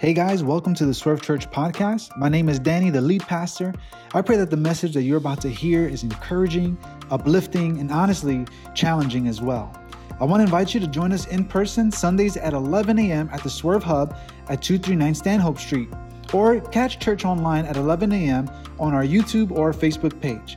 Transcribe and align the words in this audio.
Hey 0.00 0.14
guys, 0.14 0.42
welcome 0.42 0.72
to 0.76 0.86
the 0.86 0.94
Swerve 0.94 1.20
Church 1.20 1.50
podcast. 1.50 2.16
My 2.16 2.30
name 2.30 2.48
is 2.48 2.58
Danny, 2.58 2.88
the 2.88 3.02
lead 3.02 3.20
pastor. 3.20 3.74
I 4.14 4.22
pray 4.22 4.38
that 4.38 4.48
the 4.48 4.56
message 4.56 4.94
that 4.94 5.02
you're 5.02 5.18
about 5.18 5.42
to 5.42 5.50
hear 5.50 5.86
is 5.86 6.04
encouraging, 6.04 6.78
uplifting, 7.10 7.78
and 7.78 7.90
honestly 7.90 8.46
challenging 8.74 9.28
as 9.28 9.42
well. 9.42 9.78
I 10.18 10.24
want 10.24 10.40
to 10.40 10.44
invite 10.44 10.72
you 10.72 10.80
to 10.80 10.86
join 10.86 11.12
us 11.12 11.26
in 11.26 11.44
person 11.44 11.92
Sundays 11.92 12.38
at 12.38 12.54
11 12.54 12.98
a.m. 12.98 13.28
at 13.30 13.42
the 13.42 13.50
Swerve 13.50 13.82
Hub 13.82 14.16
at 14.48 14.62
239 14.62 15.14
Stanhope 15.14 15.58
Street, 15.58 15.90
or 16.32 16.62
catch 16.62 16.98
church 16.98 17.26
online 17.26 17.66
at 17.66 17.76
11 17.76 18.10
a.m. 18.12 18.50
on 18.78 18.94
our 18.94 19.04
YouTube 19.04 19.50
or 19.50 19.74
Facebook 19.74 20.18
page. 20.18 20.56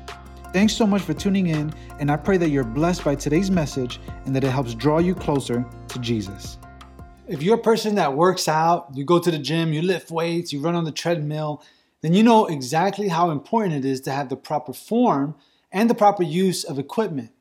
Thanks 0.54 0.72
so 0.72 0.88
much 0.88 1.02
for 1.02 1.14
tuning 1.14 1.48
in, 1.48 1.74
and 2.00 2.10
I 2.10 2.16
pray 2.16 2.38
that 2.38 2.50
you're 2.50 2.64
blessed 2.64 3.04
by 3.04 3.16
today's 3.16 3.52
message 3.52 4.00
and 4.26 4.34
that 4.38 4.46
it 4.46 4.52
helps 4.52 4.74
draw 4.74 5.00
you 5.00 5.14
closer 5.14 5.66
to 5.90 6.00
Jesus. 6.00 6.60
If 7.26 7.42
you're 7.42 7.56
a 7.56 7.62
person 7.62 7.96
that 7.96 8.16
works 8.16 8.50
out, 8.50 8.90
you 8.94 9.06
go 9.06 9.18
to 9.18 9.32
the 9.32 9.40
gym, 9.40 9.72
you 9.72 9.82
lift 9.82 10.12
weights, 10.12 10.52
you 10.52 10.60
run 10.60 10.76
on 10.76 10.84
the 10.84 10.92
treadmill, 10.92 11.64
then 12.02 12.14
you 12.14 12.22
know 12.22 12.48
exactly 12.48 13.08
how 13.08 13.30
important 13.30 13.74
it 13.74 13.86
is 13.86 14.02
to 14.02 14.12
have 14.12 14.28
the 14.28 14.36
proper 14.36 14.74
form 14.74 15.36
and 15.72 15.90
the 15.90 15.96
proper 15.96 16.22
use 16.22 16.66
of 16.66 16.78
equipment. 16.78 17.32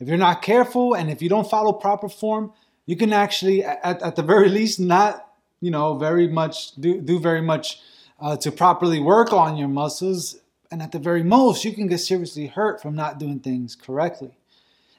If 0.00 0.08
you're 0.08 0.16
not 0.16 0.40
careful 0.40 0.94
and 0.94 1.10
if 1.10 1.20
you 1.20 1.28
don't 1.28 1.48
follow 1.48 1.74
proper 1.74 2.08
form, 2.08 2.52
you 2.86 2.96
can 2.96 3.12
actually, 3.12 3.62
at, 3.62 4.00
at 4.00 4.16
the 4.16 4.22
very 4.22 4.48
least, 4.48 4.80
not, 4.80 5.28
you 5.60 5.70
know, 5.70 5.98
very 5.98 6.28
much, 6.28 6.74
do, 6.76 7.02
do 7.02 7.18
very 7.18 7.42
much 7.42 7.80
uh, 8.18 8.38
to 8.38 8.50
properly 8.50 9.00
work 9.00 9.34
on 9.34 9.58
your 9.58 9.68
muscles. 9.68 10.36
And 10.70 10.80
at 10.80 10.92
the 10.92 10.98
very 10.98 11.22
most, 11.22 11.62
you 11.62 11.74
can 11.74 11.88
get 11.88 11.98
seriously 11.98 12.46
hurt 12.46 12.80
from 12.80 12.94
not 12.94 13.18
doing 13.18 13.40
things 13.40 13.76
correctly. 13.76 14.38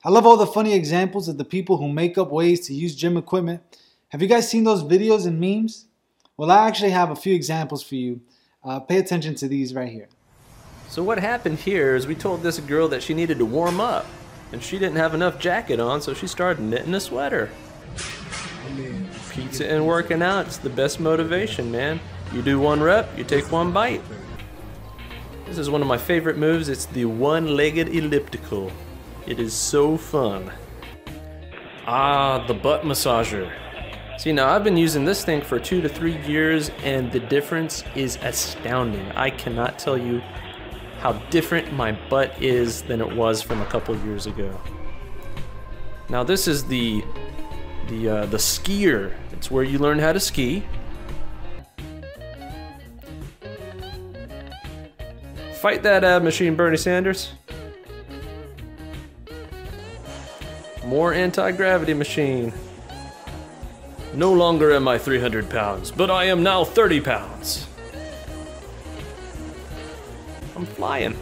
I 0.06 0.12
love 0.12 0.28
all 0.28 0.38
the 0.38 0.46
funny 0.46 0.76
examples 0.76 1.28
of 1.28 1.40
the 1.40 1.44
people 1.44 1.78
who 1.78 1.88
make 1.88 2.20
up 2.20 2.30
ways 2.30 2.68
to 2.68 2.74
use 2.76 2.96
gym 2.96 3.18
equipment 3.18 3.64
have 4.10 4.22
you 4.22 4.28
guys 4.28 4.50
seen 4.50 4.64
those 4.64 4.84
videos 4.84 5.28
and 5.28 5.40
memes? 5.40 5.86
Well, 6.38 6.50
I 6.50 6.68
actually 6.68 6.92
have 6.92 7.12
a 7.12 7.16
few 7.16 7.36
examples 7.36 7.84
for 7.84 7.96
you. 7.96 8.22
Uh, 8.64 8.80
pay 8.80 8.98
attention 9.00 9.36
to 9.36 9.48
these 9.48 9.74
right 9.74 9.92
here. 9.92 10.08
So, 10.88 11.04
what 11.04 11.20
happened 11.20 11.60
here 11.60 11.96
is 11.96 12.08
we 12.08 12.16
told 12.16 12.42
this 12.42 12.60
girl 12.60 12.88
that 12.88 13.04
she 13.04 13.14
needed 13.14 13.38
to 13.40 13.46
warm 13.46 13.82
up, 13.82 14.06
and 14.54 14.64
she 14.64 14.80
didn't 14.80 14.96
have 14.96 15.14
enough 15.14 15.40
jacket 15.40 15.82
on, 15.82 16.02
so 16.02 16.14
she 16.14 16.26
started 16.26 16.64
knitting 16.64 16.94
a 16.94 17.00
sweater. 17.02 17.50
Pizza 19.32 19.70
and 19.70 19.86
working 19.86 20.22
out, 20.22 20.48
it's 20.48 20.58
the 20.58 20.70
best 20.70 21.00
motivation, 21.00 21.70
man. 21.70 22.00
You 22.34 22.42
do 22.42 22.60
one 22.60 22.82
rep, 22.82 23.18
you 23.18 23.26
take 23.26 23.52
one 23.52 23.74
bite. 23.74 24.02
This 25.46 25.58
is 25.58 25.70
one 25.70 25.82
of 25.82 25.88
my 25.88 25.98
favorite 25.98 26.38
moves. 26.38 26.70
It's 26.70 26.86
the 26.86 27.06
one 27.06 27.56
legged 27.56 27.90
elliptical. 27.90 28.72
It 29.26 29.40
is 29.40 29.54
so 29.54 29.98
fun. 29.98 30.52
Ah, 31.86 32.46
the 32.48 32.54
butt 32.54 32.84
massager. 32.84 33.52
See, 34.18 34.32
now 34.32 34.50
I've 34.50 34.64
been 34.64 34.78
using 34.78 35.06
this 35.06 35.24
thing 35.24 35.42
for 35.42 35.60
two 35.60 35.80
to 35.80 35.88
three 35.88 36.18
years, 36.26 36.72
and 36.84 37.12
the 37.12 37.20
difference 37.20 37.84
is 37.96 38.18
astounding. 38.24 39.12
I 39.12 39.30
cannot 39.30 39.78
tell 39.78 39.96
you 39.96 40.22
how 41.00 41.14
different 41.30 41.72
my 41.72 41.92
butt 42.10 42.42
is 42.42 42.82
than 42.82 43.00
it 43.00 43.16
was 43.16 43.44
from 43.44 43.62
a 43.62 43.66
couple 43.68 43.96
years 44.00 44.26
ago. 44.26 44.60
Now, 46.10 46.24
this 46.24 46.48
is 46.48 46.66
the 46.66 47.04
the 47.90 48.10
uh, 48.10 48.26
the 48.26 48.38
skier. 48.38 49.14
It's 49.34 49.52
where 49.52 49.64
you 49.64 49.78
learn 49.78 50.00
how 50.00 50.14
to 50.14 50.20
ski. 50.20 50.64
Fight 55.62 55.84
that 55.84 56.04
ab 56.04 56.24
machine, 56.24 56.56
Bernie 56.56 56.78
Sanders. 56.78 57.34
More 60.86 61.14
anti 61.14 61.52
gravity 61.52 61.94
machine. 61.94 62.52
No 64.18 64.34
longer 64.34 64.72
am 64.72 64.88
I 64.88 64.98
300 64.98 65.48
pounds, 65.48 65.92
but 65.92 66.10
I 66.10 66.24
am 66.24 66.42
now 66.42 66.64
30 66.64 67.02
pounds. 67.02 67.68
I'm 70.56 70.66
flying. 70.66 71.16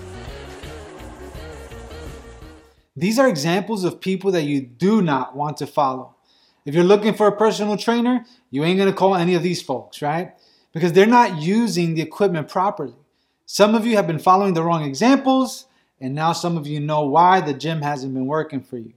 These 2.95 3.19
are 3.19 3.27
examples 3.27 3.83
of 3.83 3.99
people 3.99 4.31
that 4.31 4.43
you 4.43 4.61
do 4.61 5.01
not 5.01 5.35
want 5.35 5.57
to 5.57 5.67
follow. 5.67 6.15
If 6.63 6.73
you're 6.73 6.85
looking 6.85 7.13
for 7.13 7.27
a 7.27 7.35
personal 7.35 7.75
trainer, 7.75 8.25
you 8.49 8.63
ain't 8.63 8.79
gonna 8.79 8.93
call 8.93 9.13
any 9.13 9.33
of 9.33 9.43
these 9.43 9.61
folks, 9.61 10.01
right? 10.01 10.31
Because 10.71 10.93
they're 10.93 11.05
not 11.05 11.41
using 11.41 11.95
the 11.95 12.01
equipment 12.01 12.47
properly. 12.47 12.95
Some 13.45 13.75
of 13.75 13.85
you 13.85 13.97
have 13.97 14.07
been 14.07 14.19
following 14.19 14.53
the 14.53 14.63
wrong 14.63 14.85
examples, 14.85 15.65
and 15.99 16.15
now 16.15 16.31
some 16.31 16.55
of 16.55 16.65
you 16.65 16.79
know 16.79 17.01
why 17.01 17.41
the 17.41 17.53
gym 17.53 17.81
hasn't 17.81 18.13
been 18.13 18.25
working 18.25 18.61
for 18.61 18.77
you. 18.77 18.93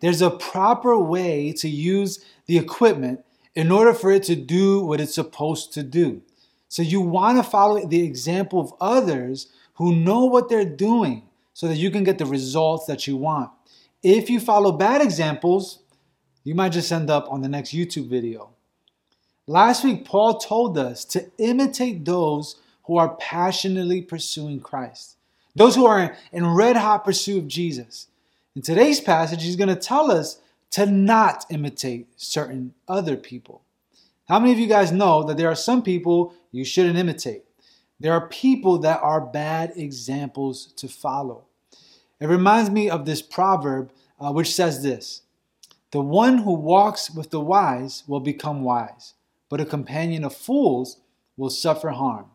There's 0.00 0.22
a 0.22 0.30
proper 0.30 0.98
way 0.98 1.52
to 1.52 1.68
use 1.68 2.24
the 2.46 2.58
equipment 2.58 3.24
in 3.54 3.72
order 3.72 3.92
for 3.92 4.12
it 4.12 4.22
to 4.24 4.36
do 4.36 4.80
what 4.80 5.00
it's 5.00 5.14
supposed 5.14 5.72
to 5.72 5.82
do. 5.82 6.22
So 6.68 6.82
you 6.82 7.00
want 7.00 7.38
to 7.38 7.42
follow 7.42 7.84
the 7.86 8.02
example 8.02 8.60
of 8.60 8.72
others 8.80 9.48
who 9.74 9.96
know 9.96 10.26
what 10.26 10.48
they're 10.48 10.64
doing 10.64 11.24
so 11.54 11.66
that 11.66 11.76
you 11.76 11.90
can 11.90 12.04
get 12.04 12.18
the 12.18 12.26
results 12.26 12.86
that 12.86 13.06
you 13.06 13.16
want. 13.16 13.50
If 14.02 14.30
you 14.30 14.38
follow 14.38 14.70
bad 14.70 15.00
examples, 15.00 15.80
you 16.44 16.54
might 16.54 16.70
just 16.70 16.92
end 16.92 17.10
up 17.10 17.26
on 17.30 17.42
the 17.42 17.48
next 17.48 17.70
YouTube 17.70 18.08
video. 18.08 18.50
Last 19.46 19.82
week, 19.82 20.04
Paul 20.04 20.38
told 20.38 20.78
us 20.78 21.04
to 21.06 21.30
imitate 21.38 22.04
those 22.04 22.60
who 22.84 22.96
are 22.96 23.16
passionately 23.16 24.02
pursuing 24.02 24.60
Christ, 24.60 25.16
those 25.56 25.74
who 25.74 25.86
are 25.86 26.16
in 26.32 26.46
red 26.46 26.76
hot 26.76 27.04
pursuit 27.04 27.38
of 27.38 27.48
Jesus. 27.48 28.08
In 28.56 28.62
today's 28.62 29.00
passage, 29.00 29.42
he's 29.42 29.56
going 29.56 29.68
to 29.68 29.76
tell 29.76 30.10
us 30.10 30.40
to 30.70 30.86
not 30.86 31.46
imitate 31.50 32.08
certain 32.16 32.74
other 32.86 33.16
people. 33.16 33.62
How 34.28 34.38
many 34.38 34.52
of 34.52 34.58
you 34.58 34.66
guys 34.66 34.92
know 34.92 35.22
that 35.22 35.36
there 35.36 35.48
are 35.48 35.54
some 35.54 35.82
people 35.82 36.34
you 36.52 36.64
shouldn't 36.64 36.98
imitate? 36.98 37.44
There 38.00 38.12
are 38.12 38.28
people 38.28 38.78
that 38.78 39.00
are 39.02 39.20
bad 39.20 39.72
examples 39.76 40.72
to 40.76 40.88
follow. 40.88 41.44
It 42.20 42.26
reminds 42.26 42.70
me 42.70 42.90
of 42.90 43.06
this 43.06 43.22
proverb 43.22 43.92
uh, 44.20 44.32
which 44.32 44.54
says 44.54 44.82
this 44.82 45.22
The 45.90 46.00
one 46.00 46.38
who 46.38 46.52
walks 46.52 47.10
with 47.10 47.30
the 47.30 47.40
wise 47.40 48.04
will 48.06 48.20
become 48.20 48.62
wise, 48.62 49.14
but 49.48 49.60
a 49.60 49.66
companion 49.66 50.24
of 50.24 50.34
fools 50.34 50.98
will 51.36 51.50
suffer 51.50 51.90
harm. 51.90 52.26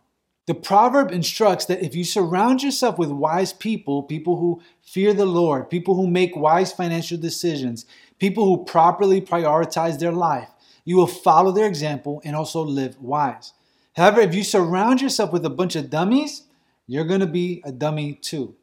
The 0.45 0.53
proverb 0.53 1.11
instructs 1.11 1.65
that 1.65 1.81
if 1.81 1.95
you 1.95 2.03
surround 2.03 2.63
yourself 2.63 2.97
with 2.97 3.09
wise 3.09 3.53
people, 3.53 4.03
people 4.03 4.37
who 4.37 4.61
fear 4.81 5.13
the 5.13 5.25
Lord, 5.25 5.69
people 5.69 5.95
who 5.95 6.05
make 6.05 6.35
wise 6.35 6.73
financial 6.73 7.17
decisions, 7.17 7.85
people 8.19 8.43
who 8.45 8.65
properly 8.65 9.21
prioritize 9.21 9.99
their 9.99 10.11
life, 10.11 10.49
you 10.83 10.97
will 10.97 11.07
follow 11.07 11.53
their 11.53 11.65
example 11.65 12.21
and 12.25 12.35
also 12.35 12.61
live 12.61 12.99
wise. 12.99 13.53
However, 13.95 14.19
if 14.19 14.35
you 14.35 14.43
surround 14.43 15.01
yourself 15.01 15.31
with 15.31 15.45
a 15.45 15.49
bunch 15.49 15.77
of 15.77 15.89
dummies, 15.89 16.43
you're 16.87 17.05
going 17.05 17.21
to 17.21 17.27
be 17.27 17.61
a 17.63 17.71
dummy 17.71 18.15
too. 18.15 18.55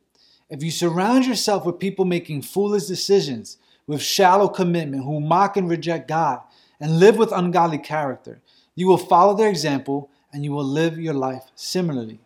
If 0.50 0.62
you 0.62 0.70
surround 0.70 1.24
yourself 1.24 1.64
with 1.64 1.78
people 1.78 2.04
making 2.04 2.42
foolish 2.42 2.84
decisions, 2.84 3.56
with 3.86 4.02
shallow 4.02 4.48
commitment, 4.48 5.04
who 5.04 5.20
mock 5.20 5.56
and 5.56 5.68
reject 5.68 6.08
God, 6.08 6.40
and 6.78 6.98
live 6.98 7.16
with 7.16 7.32
ungodly 7.32 7.78
character, 7.78 8.42
you 8.74 8.86
will 8.86 8.98
follow 8.98 9.34
their 9.34 9.48
example 9.48 10.09
and 10.32 10.44
you 10.44 10.52
will 10.52 10.64
live 10.64 10.98
your 10.98 11.14
life 11.14 11.44
similarly. 11.54 12.20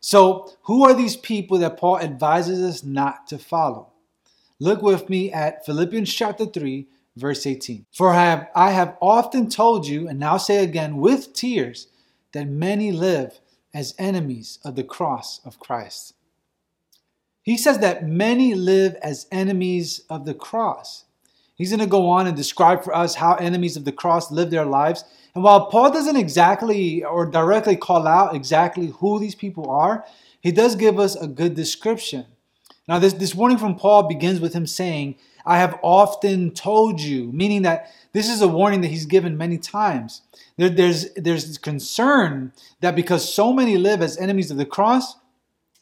So, 0.00 0.52
who 0.62 0.84
are 0.84 0.94
these 0.94 1.16
people 1.16 1.58
that 1.58 1.78
Paul 1.78 1.98
advises 1.98 2.62
us 2.62 2.84
not 2.84 3.26
to 3.28 3.38
follow? 3.38 3.88
Look 4.58 4.80
with 4.80 5.10
me 5.10 5.32
at 5.32 5.66
Philippians 5.66 6.12
chapter 6.12 6.46
3, 6.46 6.86
verse 7.16 7.46
18. 7.46 7.86
For 7.92 8.10
I 8.10 8.24
have, 8.24 8.48
I 8.54 8.70
have 8.70 8.96
often 9.02 9.50
told 9.50 9.86
you, 9.86 10.08
and 10.08 10.18
now 10.18 10.36
say 10.36 10.62
again 10.62 10.96
with 10.96 11.32
tears, 11.32 11.88
that 12.32 12.48
many 12.48 12.92
live 12.92 13.40
as 13.74 13.94
enemies 13.98 14.58
of 14.64 14.76
the 14.76 14.84
cross 14.84 15.40
of 15.44 15.58
Christ. 15.58 16.14
He 17.42 17.56
says 17.56 17.78
that 17.78 18.06
many 18.06 18.54
live 18.54 18.94
as 18.96 19.26
enemies 19.30 20.02
of 20.08 20.24
the 20.24 20.34
cross. 20.34 21.04
He's 21.54 21.70
going 21.70 21.80
to 21.80 21.86
go 21.86 22.08
on 22.08 22.26
and 22.26 22.36
describe 22.36 22.82
for 22.82 22.94
us 22.94 23.14
how 23.14 23.34
enemies 23.36 23.76
of 23.76 23.84
the 23.84 23.92
cross 23.92 24.30
live 24.30 24.50
their 24.50 24.64
lives. 24.64 25.04
And 25.36 25.44
while 25.44 25.66
Paul 25.66 25.92
doesn't 25.92 26.16
exactly 26.16 27.04
or 27.04 27.26
directly 27.26 27.76
call 27.76 28.08
out 28.08 28.34
exactly 28.34 28.86
who 28.86 29.18
these 29.18 29.34
people 29.34 29.70
are, 29.70 30.02
he 30.40 30.50
does 30.50 30.76
give 30.76 30.98
us 30.98 31.14
a 31.14 31.26
good 31.26 31.54
description. 31.54 32.24
Now, 32.88 32.98
this, 32.98 33.12
this 33.12 33.34
warning 33.34 33.58
from 33.58 33.76
Paul 33.76 34.04
begins 34.04 34.40
with 34.40 34.54
him 34.54 34.66
saying, 34.66 35.16
I 35.44 35.58
have 35.58 35.78
often 35.82 36.52
told 36.52 37.02
you, 37.02 37.30
meaning 37.32 37.60
that 37.62 37.92
this 38.14 38.30
is 38.30 38.40
a 38.40 38.48
warning 38.48 38.80
that 38.80 38.88
he's 38.88 39.04
given 39.04 39.36
many 39.36 39.58
times. 39.58 40.22
There, 40.56 40.70
there's, 40.70 41.12
there's 41.16 41.58
concern 41.58 42.54
that 42.80 42.96
because 42.96 43.30
so 43.30 43.52
many 43.52 43.76
live 43.76 44.00
as 44.00 44.16
enemies 44.16 44.50
of 44.50 44.56
the 44.56 44.64
cross, 44.64 45.16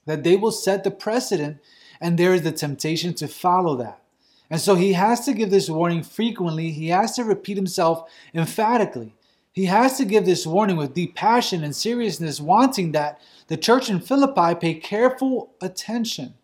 that 0.05 0.25
they 0.25 0.35
will 0.35 0.51
set 0.51 0.83
the 0.83 0.91
precedent, 0.91 1.59
and 2.01 2.19
there 2.19 2.35
is 2.35 2.43
the 2.43 2.51
temptation 2.51 3.15
to 3.15 3.29
follow 3.29 3.77
that. 3.77 4.03
And 4.51 4.61
so 4.61 4.75
he 4.75 4.95
has 4.95 5.25
to 5.27 5.33
give 5.33 5.51
this 5.51 5.71
warning 5.71 6.03
frequently. 6.03 6.73
He 6.73 6.89
has 6.89 7.15
to 7.15 7.23
repeat 7.23 7.57
himself 7.57 8.11
emphatically. 8.35 9.15
He 9.55 9.67
has 9.67 9.97
to 9.99 10.05
give 10.05 10.27
this 10.27 10.47
warning 10.47 10.77
with 10.77 10.95
deep 10.95 11.15
passion 11.15 11.63
and 11.63 11.75
seriousness, 11.75 12.41
wanting 12.41 12.91
that 12.93 13.21
the 13.47 13.57
church 13.57 13.89
in 13.89 14.01
Philippi 14.01 14.57
pay 14.57 14.75
careful 14.75 15.55
attention. 15.63 16.35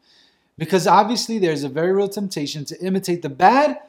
Because 0.57 0.87
obviously 0.87 1.39
there's 1.39 1.65
a 1.65 1.69
very 1.69 1.93
real 1.93 2.09
temptation 2.09 2.65
to 2.67 2.81
imitate 2.81 3.23
the 3.23 3.29
bad 3.29 3.81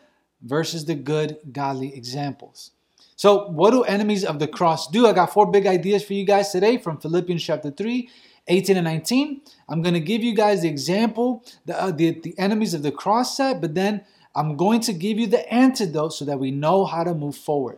versus 0.41 0.85
the 0.85 0.95
good, 0.95 1.37
godly 1.51 1.95
examples. 1.95 2.71
So, 3.15 3.49
what 3.49 3.69
do 3.69 3.83
enemies 3.83 4.25
of 4.25 4.39
the 4.39 4.47
cross 4.47 4.87
do? 4.89 5.05
I 5.05 5.13
got 5.13 5.31
four 5.31 5.45
big 5.45 5.67
ideas 5.67 6.03
for 6.03 6.13
you 6.13 6.25
guys 6.25 6.51
today 6.51 6.79
from 6.79 6.97
Philippians 6.97 7.43
chapter 7.43 7.69
3, 7.69 8.09
18 8.47 8.77
and 8.77 8.85
19. 8.85 9.41
I'm 9.69 9.83
going 9.83 9.93
to 9.93 9.99
give 9.99 10.23
you 10.23 10.33
guys 10.33 10.63
the 10.63 10.69
example, 10.69 11.45
the, 11.67 11.79
uh, 11.79 11.91
the, 11.91 12.19
the 12.21 12.33
enemies 12.39 12.73
of 12.73 12.81
the 12.81 12.91
cross 12.91 13.37
set, 13.37 13.61
but 13.61 13.75
then 13.75 14.03
I'm 14.33 14.57
going 14.57 14.79
to 14.81 14.93
give 14.93 15.19
you 15.19 15.27
the 15.27 15.47
antidote 15.53 16.13
so 16.13 16.25
that 16.25 16.39
we 16.39 16.49
know 16.49 16.85
how 16.85 17.03
to 17.03 17.13
move 17.13 17.35
forward. 17.35 17.77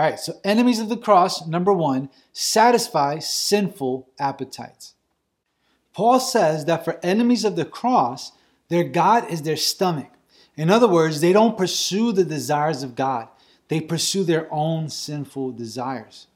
All 0.00 0.06
right, 0.06 0.18
so 0.18 0.40
enemies 0.44 0.80
of 0.80 0.88
the 0.88 0.96
cross, 0.96 1.46
number 1.46 1.74
one, 1.74 2.08
satisfy 2.32 3.18
sinful 3.18 4.08
appetites. 4.18 4.94
Paul 5.92 6.20
says 6.20 6.64
that 6.64 6.86
for 6.86 6.98
enemies 7.02 7.44
of 7.44 7.54
the 7.54 7.66
cross, 7.66 8.32
their 8.70 8.82
God 8.82 9.30
is 9.30 9.42
their 9.42 9.58
stomach. 9.58 10.10
In 10.56 10.70
other 10.70 10.88
words, 10.88 11.20
they 11.20 11.34
don't 11.34 11.58
pursue 11.58 12.12
the 12.12 12.24
desires 12.24 12.82
of 12.82 12.94
God, 12.94 13.28
they 13.68 13.78
pursue 13.78 14.24
their 14.24 14.48
own 14.50 14.88
sinful 14.88 15.52
desires. 15.52 16.28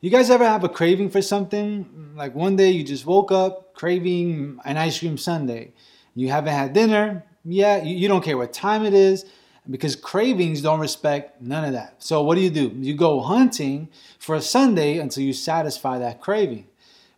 You 0.00 0.10
guys 0.10 0.30
ever 0.30 0.46
have 0.46 0.62
a 0.62 0.68
craving 0.68 1.10
for 1.10 1.20
something? 1.20 2.12
Like 2.14 2.36
one 2.36 2.54
day 2.54 2.70
you 2.70 2.84
just 2.84 3.06
woke 3.06 3.32
up 3.32 3.74
craving 3.74 4.60
an 4.64 4.76
ice 4.76 5.00
cream 5.00 5.18
sundae. 5.18 5.72
You 6.14 6.28
haven't 6.28 6.54
had 6.54 6.74
dinner. 6.74 7.24
Yeah, 7.44 7.82
you, 7.82 8.06
don't 8.06 8.22
care 8.22 8.38
what 8.38 8.52
time 8.52 8.84
it 8.84 8.94
is 8.94 9.24
because 9.68 9.96
cravings 9.96 10.62
don't 10.62 10.80
respect 10.80 11.42
none 11.42 11.64
of 11.64 11.72
that. 11.72 12.02
So 12.02 12.22
what 12.22 12.36
do 12.36 12.40
you 12.40 12.50
do? 12.50 12.72
You 12.76 12.94
go 12.94 13.20
hunting 13.20 13.88
for 14.18 14.34
a 14.34 14.40
sundae 14.40 14.98
until 14.98 15.22
you 15.22 15.32
satisfy 15.32 15.98
that 15.98 16.20
craving. 16.20 16.66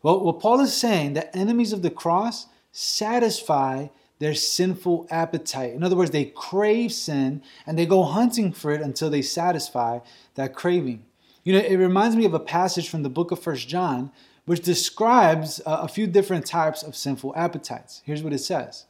Well, 0.02 0.20
what 0.20 0.40
Paul 0.40 0.60
is 0.60 0.74
saying, 0.74 1.12
the 1.12 1.34
enemies 1.36 1.72
of 1.72 1.82
the 1.82 1.90
cross 1.90 2.46
satisfy 2.72 3.88
their 4.18 4.34
sinful 4.34 5.06
appetite. 5.10 5.74
In 5.74 5.82
other 5.82 5.96
words, 5.96 6.10
they 6.10 6.26
crave 6.26 6.92
sin 6.92 7.42
and 7.66 7.78
they 7.78 7.86
go 7.86 8.02
hunting 8.04 8.52
for 8.52 8.72
it 8.72 8.80
until 8.80 9.10
they 9.10 9.22
satisfy 9.22 10.00
that 10.34 10.54
craving. 10.54 11.04
You 11.44 11.54
know, 11.54 11.58
it 11.58 11.76
reminds 11.76 12.14
me 12.16 12.24
of 12.24 12.34
a 12.34 12.40
passage 12.40 12.88
from 12.88 13.02
the 13.02 13.08
book 13.08 13.32
of 13.32 13.40
First 13.40 13.68
John, 13.68 14.12
which 14.44 14.60
describes 14.60 15.60
a 15.66 15.88
few 15.88 16.06
different 16.06 16.46
types 16.46 16.82
of 16.82 16.96
sinful 16.96 17.32
appetites. 17.36 18.02
Here's 18.04 18.22
what 18.22 18.32
it 18.32 18.38
says 18.38 18.86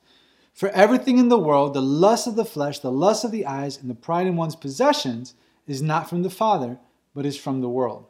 For 0.52 0.69
everything 0.70 1.19
in 1.19 1.28
the 1.28 1.38
world, 1.38 1.75
the 1.75 1.82
lust 1.82 2.26
of 2.26 2.37
the 2.37 2.44
flesh, 2.44 2.78
the 2.78 2.93
lust 2.93 3.25
of 3.25 3.31
the 3.31 3.46
eyes, 3.46 3.78
and 3.78 3.88
the 3.88 3.94
pride 3.94 4.26
in 4.26 4.37
one's 4.37 4.56
possessions 4.56 5.34
is 5.66 5.82
not 5.82 6.08
from 6.08 6.22
the 6.22 6.31
Father, 6.31 6.78
but 7.14 7.26
is 7.26 7.37
from 7.37 7.60
the 7.60 7.69
world. 7.69 8.06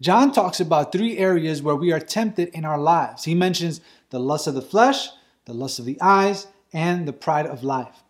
John 0.00 0.32
talks 0.32 0.58
about 0.58 0.90
three 0.90 1.18
areas 1.18 1.62
where 1.62 1.76
we 1.76 1.92
are 1.92 2.00
tempted 2.00 2.48
in 2.48 2.64
our 2.64 2.78
lives. 2.78 3.24
He 3.24 3.34
mentions 3.34 3.80
the 4.10 4.18
lust 4.18 4.46
of 4.46 4.54
the 4.54 4.62
flesh, 4.62 5.08
the 5.44 5.54
lust 5.54 5.78
of 5.78 5.84
the 5.84 6.00
eyes, 6.00 6.48
and 6.72 7.06
the 7.06 7.12
pride 7.12 7.46
of 7.46 7.62
life. 7.62 8.02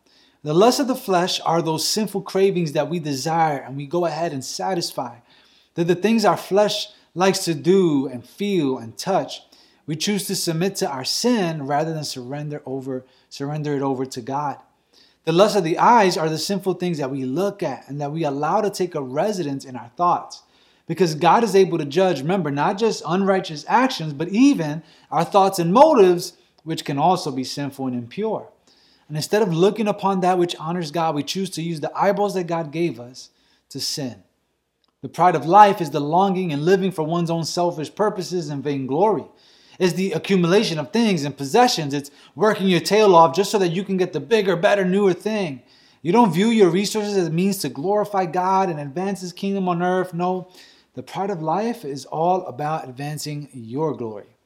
The 0.43 0.55
lust 0.55 0.81
of 0.81 0.89
the 0.89 0.97
flesh 0.97 1.41
are 1.45 1.61
those 1.61 1.87
sinful 1.87 2.23
cravings 2.23 2.73
that 2.73 2.89
we 2.89 2.99
desire 2.99 3.59
and 3.59 3.77
we 3.77 3.87
go 3.87 4.07
ahead 4.07 4.33
and 4.33 4.45
satisfy. 4.45 5.17
They're 5.75 5.85
the 5.85 5.95
things 5.95 6.25
our 6.25 6.37
flesh 6.37 6.89
likes 7.15 7.45
to 7.45 7.55
do 7.55 8.09
and 8.09 8.27
feel 8.27 8.79
and 8.79 8.97
touch. 8.97 9.43
We 9.87 9.97
choose 9.97 10.27
to 10.29 10.37
submit 10.37 10.77
to 10.77 10.89
our 10.89 11.05
sin 11.05 11.67
rather 11.67 11.93
than 11.93 12.05
surrender 12.05 12.63
over 12.65 13.05
surrender 13.33 13.75
it 13.75 13.81
over 13.81 14.05
to 14.05 14.21
God. 14.21 14.59
The 15.25 15.33
lust 15.33 15.57
of 15.57 15.65
the 15.65 15.79
eyes 15.79 16.19
are 16.19 16.29
the 16.29 16.37
sinful 16.37 16.75
things 16.75 16.99
that 16.99 17.11
we 17.11 17.25
look 17.25 17.63
at 17.63 17.89
and 17.89 17.99
that 17.99 18.13
we 18.13 18.25
allow 18.25 18.61
to 18.61 18.69
take 18.69 18.95
a 18.95 19.01
residence 19.01 19.65
in 19.65 19.75
our 19.75 19.91
thoughts. 19.97 20.43
Because 20.87 21.15
God 21.15 21.43
is 21.43 21.57
able 21.57 21.79
to 21.79 21.87
judge, 21.87 22.21
remember, 22.21 22.51
not 22.51 22.77
just 22.77 23.03
unrighteous 23.07 23.65
actions, 23.67 24.13
but 24.13 24.29
even 24.29 24.83
our 25.11 25.25
thoughts 25.25 25.59
and 25.59 25.73
motives, 25.73 26.35
which 26.65 26.85
can 26.85 26.99
also 26.99 27.31
be 27.31 27.43
sinful 27.43 27.87
and 27.87 27.97
impure. 27.97 28.51
And 29.09 29.17
instead 29.17 29.41
of 29.41 29.55
looking 29.55 29.89
upon 29.89 30.21
that 30.21 30.37
which 30.37 30.55
honors 30.57 30.91
God, 30.91 31.15
we 31.15 31.23
choose 31.23 31.49
to 31.51 31.63
use 31.63 31.81
the 31.81 31.97
eyeballs 31.97 32.35
that 32.35 32.47
God 32.47 32.71
gave 32.71 33.01
us 33.01 33.31
to 33.71 33.81
sin. 33.81 34.23
The 35.01 35.09
pride 35.09 35.37
of 35.37 35.47
life 35.47 35.81
is 35.81 35.91
the 35.91 36.01
longing 36.01 36.53
and 36.53 36.67
living 36.67 36.91
for 36.91 37.03
one's 37.03 37.31
own 37.31 37.45
selfish 37.45 37.95
purposes 37.95 38.51
and 38.51 38.63
vainglory. 38.63 39.25
It's 39.83 39.95
the 39.95 40.13
accumulation 40.13 40.79
of 40.79 40.93
things 40.93 41.25
and 41.25 41.37
possessions. 41.37 41.93
It's 41.93 42.13
working 42.37 42.69
your 42.69 42.79
tail 42.79 43.17
off 43.17 43.35
just 43.35 43.51
so 43.51 43.59
that 43.59 43.73
you 43.73 43.83
can 43.83 43.97
get 43.97 44.13
the 44.13 44.21
bigger, 44.21 44.55
better, 44.55 44.85
newer 44.85 45.13
thing. 45.13 45.61
You 46.03 46.13
don't 46.13 46.33
view 46.33 46.51
your 46.51 46.71
resources 46.71 47.17
as 47.17 47.27
a 47.27 47.31
means 47.33 47.59
to 47.59 47.69
glorify 47.69 48.27
God 48.27 48.71
and 48.71 48.79
advance 48.79 49.23
His 49.23 49.33
kingdom 49.33 49.69
on 49.69 49.83
earth. 49.83 50.15
No, 50.15 50.49
the 50.95 51.03
pride 51.03 51.31
of 51.31 51.43
life 51.43 51.85
is 51.85 52.05
all 52.05 52.47
about 52.47 52.89
advancing 52.89 53.49
your 53.53 53.93
glory. 53.97 54.37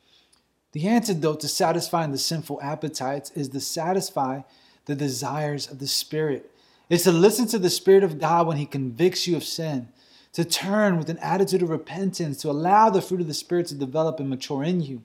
The 0.72 0.88
antidote 0.88 1.40
to 1.40 1.48
satisfying 1.48 2.12
the 2.12 2.18
sinful 2.18 2.58
appetites 2.62 3.30
is 3.32 3.50
to 3.50 3.60
satisfy 3.60 4.40
the 4.86 4.94
desires 4.94 5.70
of 5.70 5.80
the 5.80 5.86
Spirit. 5.86 6.50
It's 6.88 7.04
to 7.04 7.12
listen 7.12 7.46
to 7.48 7.58
the 7.58 7.68
Spirit 7.68 8.04
of 8.04 8.18
God 8.18 8.46
when 8.46 8.56
He 8.56 8.64
convicts 8.64 9.26
you 9.26 9.36
of 9.36 9.44
sin, 9.44 9.88
to 10.32 10.44
turn 10.44 10.99
with 10.99 11.08
an 11.08 11.19
attitude 11.19 11.62
of 11.62 11.70
repentance, 11.70 12.38
to 12.43 12.50
allow 12.50 12.90
the 12.90 13.02
fruit 13.02 13.20
of 13.20 13.26
the 13.26 13.34
Spirit 13.34 13.67
to 13.69 13.75
develop 13.75 14.20
and 14.20 14.28
mature 14.28 14.62
in 14.62 14.81
you, 14.81 15.02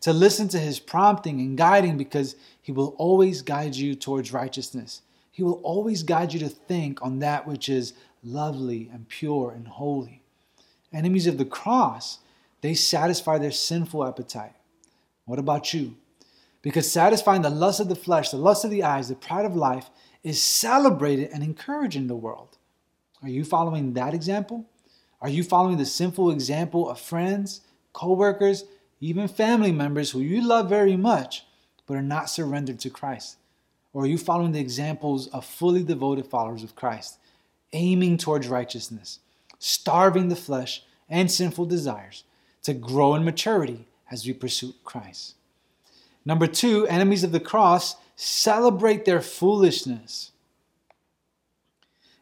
to 0.00 0.12
listen 0.12 0.48
to 0.48 0.58
His 0.58 0.78
prompting 0.78 1.40
and 1.40 1.58
guiding 1.58 1.96
because 1.96 2.36
He 2.62 2.72
will 2.72 2.94
always 2.98 3.42
guide 3.42 3.74
you 3.74 3.94
towards 3.94 4.32
righteousness. 4.32 5.02
He 5.30 5.42
will 5.42 5.60
always 5.62 6.02
guide 6.02 6.32
you 6.32 6.40
to 6.40 6.48
think 6.48 7.00
on 7.02 7.20
that 7.20 7.46
which 7.46 7.68
is 7.68 7.94
lovely 8.22 8.90
and 8.92 9.08
pure 9.08 9.52
and 9.52 9.68
holy. 9.68 10.22
Enemies 10.92 11.26
of 11.26 11.38
the 11.38 11.44
cross, 11.44 12.18
they 12.60 12.74
satisfy 12.74 13.38
their 13.38 13.52
sinful 13.52 14.04
appetite. 14.04 14.54
What 15.26 15.38
about 15.38 15.72
you? 15.72 15.96
Because 16.62 16.90
satisfying 16.90 17.42
the 17.42 17.50
lust 17.50 17.80
of 17.80 17.88
the 17.88 17.94
flesh, 17.94 18.30
the 18.30 18.36
lust 18.36 18.64
of 18.64 18.70
the 18.70 18.82
eyes, 18.82 19.08
the 19.08 19.14
pride 19.14 19.44
of 19.44 19.54
life 19.54 19.90
is 20.24 20.42
celebrated 20.42 21.30
and 21.32 21.42
encouraged 21.42 21.96
in 21.96 22.08
the 22.08 22.16
world. 22.16 22.57
Are 23.22 23.28
you 23.28 23.44
following 23.44 23.94
that 23.94 24.14
example? 24.14 24.64
Are 25.20 25.28
you 25.28 25.42
following 25.42 25.76
the 25.76 25.86
sinful 25.86 26.30
example 26.30 26.88
of 26.88 27.00
friends, 27.00 27.62
co-workers, 27.92 28.64
even 29.00 29.28
family 29.28 29.72
members 29.72 30.10
who 30.10 30.20
you 30.20 30.40
love 30.40 30.68
very 30.68 30.96
much 30.96 31.44
but 31.86 31.96
are 31.96 32.02
not 32.02 32.30
surrendered 32.30 32.78
to 32.80 32.90
Christ? 32.90 33.38
Or 33.92 34.04
are 34.04 34.06
you 34.06 34.18
following 34.18 34.52
the 34.52 34.60
examples 34.60 35.26
of 35.28 35.44
fully 35.44 35.82
devoted 35.82 36.26
followers 36.26 36.62
of 36.62 36.76
Christ, 36.76 37.18
aiming 37.72 38.18
towards 38.18 38.46
righteousness, 38.46 39.18
starving 39.58 40.28
the 40.28 40.36
flesh 40.36 40.84
and 41.08 41.30
sinful 41.30 41.66
desires 41.66 42.24
to 42.62 42.74
grow 42.74 43.14
in 43.14 43.24
maturity 43.24 43.86
as 44.10 44.26
we 44.26 44.32
pursue 44.32 44.74
Christ. 44.84 45.34
Number 46.24 46.46
two, 46.46 46.86
enemies 46.86 47.24
of 47.24 47.32
the 47.32 47.40
cross 47.40 47.96
celebrate 48.14 49.04
their 49.04 49.20
foolishness. 49.20 50.32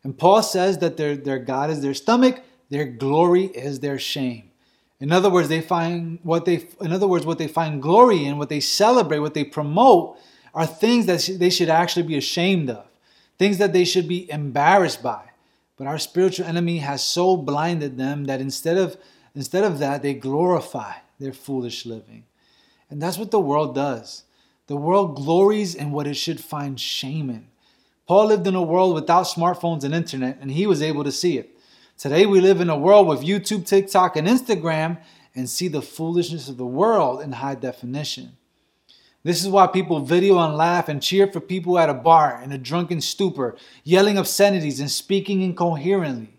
And 0.06 0.16
Paul 0.16 0.40
says 0.44 0.78
that 0.78 0.96
their, 0.96 1.16
their 1.16 1.40
God 1.40 1.68
is 1.68 1.82
their 1.82 1.92
stomach, 1.92 2.40
their 2.70 2.84
glory 2.84 3.46
is 3.46 3.80
their 3.80 3.98
shame. 3.98 4.52
In 5.00 5.10
other 5.10 5.28
words, 5.28 5.48
they 5.48 5.60
find 5.60 6.20
what 6.22 6.44
they 6.44 6.68
in 6.80 6.92
other 6.92 7.08
words, 7.08 7.26
what 7.26 7.38
they 7.38 7.48
find 7.48 7.82
glory 7.82 8.24
in, 8.24 8.38
what 8.38 8.48
they 8.48 8.60
celebrate, 8.60 9.18
what 9.18 9.34
they 9.34 9.42
promote 9.42 10.16
are 10.54 10.64
things 10.64 11.06
that 11.06 11.28
they 11.40 11.50
should 11.50 11.68
actually 11.68 12.04
be 12.04 12.16
ashamed 12.16 12.70
of, 12.70 12.86
things 13.36 13.58
that 13.58 13.72
they 13.72 13.84
should 13.84 14.06
be 14.06 14.30
embarrassed 14.30 15.02
by. 15.02 15.24
But 15.76 15.88
our 15.88 15.98
spiritual 15.98 16.46
enemy 16.46 16.78
has 16.78 17.02
so 17.02 17.36
blinded 17.36 17.98
them 17.98 18.26
that 18.26 18.40
instead 18.40 18.76
of 18.76 18.96
instead 19.34 19.64
of 19.64 19.80
that, 19.80 20.02
they 20.02 20.14
glorify 20.14 20.92
their 21.18 21.32
foolish 21.32 21.84
living. 21.84 22.26
And 22.90 23.02
that's 23.02 23.18
what 23.18 23.32
the 23.32 23.40
world 23.40 23.74
does. 23.74 24.22
The 24.68 24.76
world 24.76 25.16
glories 25.16 25.74
in 25.74 25.90
what 25.90 26.06
it 26.06 26.14
should 26.14 26.38
find 26.38 26.78
shame 26.78 27.28
in. 27.28 27.48
Paul 28.06 28.26
lived 28.26 28.46
in 28.46 28.54
a 28.54 28.62
world 28.62 28.94
without 28.94 29.26
smartphones 29.26 29.82
and 29.82 29.94
internet, 29.94 30.38
and 30.40 30.50
he 30.50 30.66
was 30.66 30.80
able 30.80 31.02
to 31.02 31.10
see 31.10 31.38
it. 31.38 31.58
Today, 31.98 32.24
we 32.24 32.40
live 32.40 32.60
in 32.60 32.70
a 32.70 32.78
world 32.78 33.08
with 33.08 33.22
YouTube, 33.22 33.66
TikTok, 33.66 34.16
and 34.16 34.28
Instagram 34.28 34.98
and 35.34 35.50
see 35.50 35.68
the 35.68 35.82
foolishness 35.82 36.48
of 36.48 36.56
the 36.56 36.66
world 36.66 37.20
in 37.20 37.32
high 37.32 37.56
definition. 37.56 38.36
This 39.24 39.42
is 39.42 39.48
why 39.48 39.66
people 39.66 40.00
video 40.00 40.38
and 40.38 40.56
laugh 40.56 40.88
and 40.88 41.02
cheer 41.02 41.26
for 41.26 41.40
people 41.40 41.80
at 41.80 41.90
a 41.90 41.94
bar 41.94 42.40
in 42.44 42.52
a 42.52 42.58
drunken 42.58 43.00
stupor, 43.00 43.56
yelling 43.82 44.18
obscenities 44.18 44.78
and 44.78 44.90
speaking 44.90 45.42
incoherently. 45.42 46.34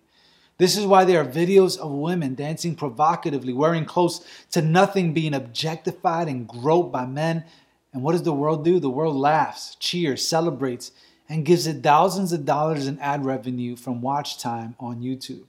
This 0.57 0.77
is 0.77 0.85
why 0.85 1.03
there 1.03 1.19
are 1.21 1.25
videos 1.25 1.77
of 1.77 1.91
women 1.91 2.33
dancing 2.33 2.75
provocatively, 2.75 3.51
wearing 3.51 3.83
close 3.83 4.25
to 4.51 4.61
nothing, 4.61 5.13
being 5.13 5.33
objectified 5.33 6.29
and 6.29 6.47
groped 6.47 6.93
by 6.93 7.05
men. 7.05 7.43
And 7.93 8.03
what 8.03 8.13
does 8.13 8.23
the 8.23 8.33
world 8.33 8.63
do? 8.63 8.79
The 8.79 8.89
world 8.89 9.17
laughs, 9.17 9.75
cheers, 9.75 10.25
celebrates, 10.25 10.91
and 11.29 11.45
gives 11.45 11.67
it 11.67 11.83
thousands 11.83 12.31
of 12.31 12.45
dollars 12.45 12.87
in 12.87 12.99
ad 12.99 13.25
revenue 13.25 13.75
from 13.75 14.01
watch 14.01 14.37
time 14.37 14.75
on 14.79 15.01
YouTube. 15.01 15.45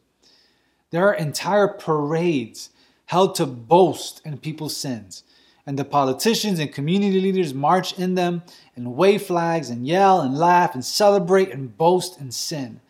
There 0.90 1.06
are 1.06 1.14
entire 1.14 1.68
parades 1.68 2.70
held 3.06 3.35
to 3.37 3.47
boast 3.47 4.20
in 4.25 4.38
people's 4.38 4.76
sins. 4.76 5.25
And 5.66 5.78
the 5.78 5.85
politicians 5.85 6.58
and 6.58 6.73
community 6.73 7.20
leaders 7.20 7.52
march 7.52 7.99
in 7.99 8.14
them 8.14 8.42
and 8.75 8.97
wave 8.97 9.23
flags 9.23 9.68
and 9.68 9.87
yell 9.87 10.20
and 10.20 10.37
laugh 10.37 10.75
and 10.75 10.85
celebrate 10.85 11.50
and 11.50 11.76
boast 11.76 12.18
in 12.18 12.30
sin. 12.30 12.80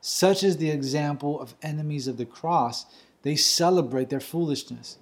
Such 0.00 0.42
is 0.42 0.58
the 0.58 0.70
example 0.70 1.40
of 1.40 1.54
enemies 1.62 2.06
of 2.06 2.18
the 2.18 2.26
cross. 2.26 2.84
They 3.22 3.34
celebrate 3.34 4.10
their 4.10 4.20
foolishness. 4.20 4.98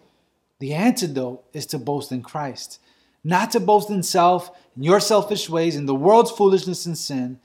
The 0.58 0.72
antidote 0.72 1.44
is 1.52 1.66
to 1.66 1.78
boast 1.78 2.12
in 2.12 2.22
Christ, 2.22 2.80
not 3.26 3.50
to 3.50 3.60
boast 3.60 3.90
in 3.90 4.04
self, 4.04 4.56
in 4.76 4.84
your 4.84 5.00
selfish 5.00 5.50
ways, 5.50 5.74
in 5.74 5.86
the 5.86 5.94
world's 5.94 6.30
foolishness 6.30 6.86
and 6.86 6.96
sin, 6.96 7.40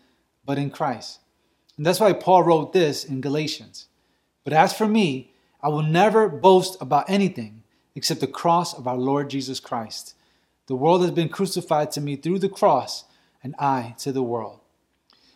but 0.45 0.59
in 0.59 0.69
Christ. 0.69 1.19
And 1.75 1.83
that's 1.83 1.99
why 1.99 2.13
Paul 2.13 2.43
wrote 2.43 2.71
this 2.71 3.03
in 3.03 3.19
Galatians 3.19 3.87
But 4.43 4.53
as 4.53 4.73
for 4.73 4.87
me, 4.87 5.33
I 5.59 5.69
will 5.69 5.81
never 5.81 6.29
boast 6.29 6.79
about 6.81 7.09
anything 7.09 7.63
except 7.95 8.21
the 8.21 8.27
cross 8.27 8.77
of 8.77 8.87
our 8.87 8.95
Lord 8.95 9.31
Jesus 9.31 9.59
Christ. 9.59 10.13
The 10.67 10.75
world 10.75 11.01
has 11.01 11.11
been 11.11 11.29
crucified 11.29 11.91
to 11.91 12.01
me 12.01 12.15
through 12.15 12.39
the 12.39 12.49
cross, 12.49 13.05
and 13.43 13.55
I 13.57 13.95
to 13.99 14.11
the 14.11 14.23
world. 14.23 14.59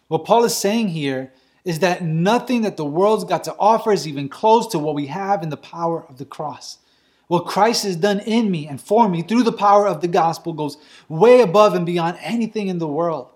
What 0.08 0.26
Paul 0.26 0.44
is 0.44 0.56
saying 0.56 0.90
here 0.90 1.34
is 1.64 1.80
that 1.80 2.04
nothing 2.04 2.62
that 2.62 2.78
the 2.78 2.86
world's 2.86 3.24
got 3.24 3.44
to 3.46 3.56
offer 3.58 3.92
is 3.92 4.08
even 4.08 4.30
close 4.30 4.68
to 4.68 4.80
what 4.80 4.94
we 4.94 5.08
have 5.08 5.42
in 5.42 5.50
the 5.50 5.58
power 5.58 6.06
of 6.08 6.20
the 6.20 6.26
cross. 6.26 6.78
What 7.28 7.46
Christ 7.46 7.84
has 7.84 7.96
done 7.96 8.20
in 8.20 8.52
me 8.52 8.68
and 8.68 8.80
for 8.80 9.10
me 9.10 9.22
through 9.22 9.44
the 9.44 9.52
power 9.52 9.88
of 9.88 10.02
the 10.02 10.08
gospel 10.08 10.54
goes 10.54 10.78
way 11.10 11.42
above 11.42 11.74
and 11.74 11.86
beyond 11.86 12.18
anything 12.22 12.68
in 12.68 12.78
the 12.78 12.88
world. 12.88 13.30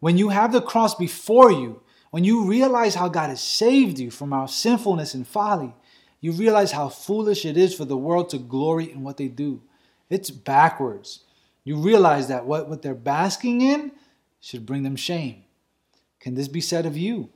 When 0.00 0.18
you 0.18 0.28
have 0.28 0.52
the 0.52 0.60
cross 0.60 0.94
before 0.94 1.50
you, 1.50 1.82
when 2.10 2.24
you 2.24 2.44
realize 2.44 2.94
how 2.94 3.08
God 3.08 3.30
has 3.30 3.42
saved 3.42 3.98
you 3.98 4.10
from 4.10 4.32
our 4.32 4.48
sinfulness 4.48 5.14
and 5.14 5.26
folly, 5.26 5.74
you 6.20 6.32
realize 6.32 6.72
how 6.72 6.88
foolish 6.88 7.44
it 7.44 7.56
is 7.56 7.74
for 7.74 7.84
the 7.84 7.96
world 7.96 8.30
to 8.30 8.38
glory 8.38 8.90
in 8.90 9.02
what 9.02 9.16
they 9.16 9.28
do. 9.28 9.62
It's 10.10 10.30
backwards. 10.30 11.24
You 11.64 11.76
realize 11.76 12.28
that 12.28 12.46
what, 12.46 12.68
what 12.68 12.82
they're 12.82 12.94
basking 12.94 13.60
in 13.60 13.92
should 14.40 14.66
bring 14.66 14.82
them 14.82 14.96
shame. 14.96 15.44
Can 16.20 16.34
this 16.34 16.48
be 16.48 16.60
said 16.60 16.86
of 16.86 16.96
you? 16.96 17.30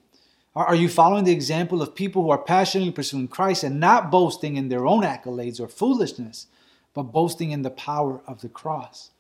Are 0.55 0.75
you 0.75 0.89
following 0.89 1.25
the 1.25 1.33
example 1.33 1.81
of 1.81 1.95
people 1.95 2.23
who 2.23 2.31
are 2.31 2.43
passionately 2.43 2.91
pursuing 2.91 3.29
Christ 3.29 3.63
and 3.63 3.79
not 3.79 4.11
boasting 4.11 4.57
in 4.57 4.69
their 4.69 4.85
own 4.85 5.05
accolades 5.05 5.61
or 5.61 5.69
foolishness, 5.69 6.49
but 6.93 7.05
boasting 7.05 7.53
in 7.53 7.63
the 7.63 7.71
power 7.71 8.21
of 8.27 8.41
the 8.41 8.49
cross? 8.49 9.11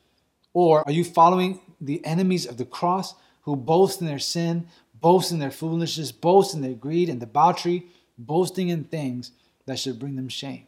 Or 0.53 0.83
are 0.87 0.93
you 0.93 1.05
following 1.05 1.61
the 1.81 2.05
enemies 2.05 2.47
of 2.47 2.57
the 2.57 2.65
cross 2.65 3.15
who 3.43 3.55
boast 3.55 4.01
in 4.01 4.09
their 4.09 4.19
sin, 4.19 4.67
boast 5.01 5.31
in 5.31 5.39
their 5.39 5.53
foolishness, 5.53 6.11
boast 6.11 6.53
in 6.53 6.63
their 6.63 6.75
greed 6.75 7.09
and 7.09 7.21
debauchery, 7.21 7.87
boasting 8.19 8.69
in 8.69 8.83
things 8.83 9.31
that 9.67 9.79
should 9.79 10.01
bring 10.01 10.17
them 10.17 10.29
shame? 10.29 10.67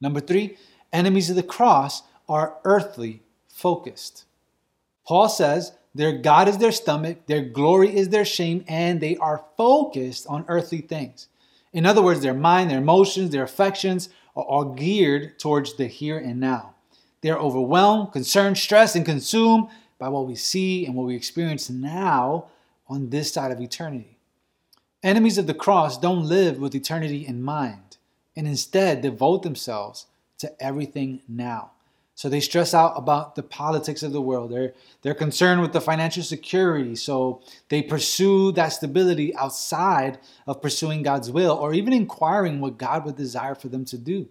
Number 0.00 0.18
three, 0.18 0.56
enemies 0.92 1.30
of 1.30 1.36
the 1.36 1.44
cross 1.44 2.02
are 2.28 2.58
earthly 2.64 3.22
focused. 3.46 4.24
Paul 5.06 5.28
says 5.28 5.72
their 5.98 6.12
God 6.12 6.46
is 6.46 6.58
their 6.58 6.70
stomach, 6.70 7.26
their 7.26 7.42
glory 7.42 7.96
is 7.96 8.10
their 8.10 8.24
shame, 8.24 8.64
and 8.68 9.00
they 9.00 9.16
are 9.16 9.44
focused 9.56 10.28
on 10.28 10.44
earthly 10.46 10.80
things. 10.80 11.26
In 11.72 11.84
other 11.84 12.00
words, 12.00 12.20
their 12.20 12.32
mind, 12.32 12.70
their 12.70 12.78
emotions, 12.78 13.30
their 13.30 13.42
affections 13.42 14.08
are 14.36 14.44
all 14.44 14.74
geared 14.74 15.40
towards 15.40 15.74
the 15.74 15.88
here 15.88 16.16
and 16.16 16.38
now. 16.38 16.76
They 17.20 17.30
are 17.30 17.38
overwhelmed, 17.40 18.12
concerned, 18.12 18.58
stressed, 18.58 18.94
and 18.94 19.04
consumed 19.04 19.70
by 19.98 20.08
what 20.08 20.28
we 20.28 20.36
see 20.36 20.86
and 20.86 20.94
what 20.94 21.08
we 21.08 21.16
experience 21.16 21.68
now 21.68 22.44
on 22.86 23.10
this 23.10 23.32
side 23.32 23.50
of 23.50 23.60
eternity. 23.60 24.18
Enemies 25.02 25.36
of 25.36 25.48
the 25.48 25.52
cross 25.52 25.98
don't 25.98 26.28
live 26.28 26.60
with 26.60 26.76
eternity 26.76 27.26
in 27.26 27.42
mind 27.42 27.96
and 28.36 28.46
instead 28.46 29.02
devote 29.02 29.42
themselves 29.42 30.06
to 30.38 30.62
everything 30.62 31.22
now. 31.26 31.72
So 32.18 32.28
they 32.28 32.40
stress 32.40 32.74
out 32.74 32.94
about 32.96 33.36
the 33.36 33.44
politics 33.44 34.02
of 34.02 34.10
the 34.10 34.20
world. 34.20 34.50
They're, 34.50 34.72
they're 35.02 35.14
concerned 35.14 35.60
with 35.60 35.72
the 35.72 35.80
financial 35.80 36.24
security. 36.24 36.96
So 36.96 37.42
they 37.68 37.80
pursue 37.80 38.50
that 38.52 38.70
stability 38.70 39.36
outside 39.36 40.18
of 40.44 40.60
pursuing 40.60 41.04
God's 41.04 41.30
will 41.30 41.52
or 41.52 41.72
even 41.74 41.92
inquiring 41.92 42.58
what 42.58 42.76
God 42.76 43.04
would 43.04 43.14
desire 43.14 43.54
for 43.54 43.68
them 43.68 43.84
to 43.84 43.96
do. 43.96 44.28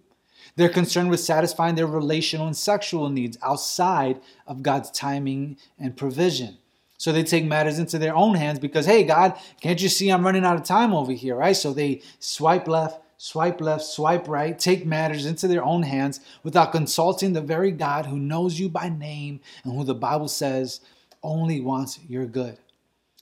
They're 0.57 0.67
concerned 0.67 1.09
with 1.09 1.21
satisfying 1.21 1.75
their 1.75 1.87
relational 1.87 2.45
and 2.45 2.57
sexual 2.57 3.07
needs 3.07 3.37
outside 3.41 4.19
of 4.45 4.63
God's 4.63 4.91
timing 4.91 5.55
and 5.79 5.95
provision. 5.95 6.57
So 6.97 7.13
they 7.13 7.23
take 7.23 7.45
matters 7.45 7.79
into 7.79 7.97
their 7.97 8.13
own 8.13 8.35
hands 8.35 8.59
because, 8.59 8.85
hey, 8.85 9.05
God, 9.05 9.39
can't 9.61 9.81
you 9.81 9.87
see 9.87 10.09
I'm 10.09 10.25
running 10.25 10.43
out 10.43 10.57
of 10.57 10.65
time 10.65 10.93
over 10.93 11.13
here, 11.13 11.37
right? 11.37 11.55
So 11.55 11.71
they 11.71 12.01
swipe 12.19 12.67
left, 12.67 12.99
swipe 13.17 13.59
left, 13.59 13.83
swipe 13.83 14.27
right, 14.27 14.57
take 14.57 14.85
matters 14.85 15.25
into 15.25 15.47
their 15.47 15.63
own 15.63 15.83
hands 15.83 16.19
without 16.43 16.71
consulting 16.71 17.33
the 17.33 17.41
very 17.41 17.71
God 17.71 18.05
who 18.05 18.17
knows 18.17 18.59
you 18.59 18.69
by 18.69 18.89
name 18.89 19.41
and 19.63 19.73
who 19.73 19.83
the 19.83 19.95
Bible 19.95 20.27
says 20.27 20.81
only 21.23 21.59
wants 21.59 21.99
your 22.07 22.25
good. 22.25 22.57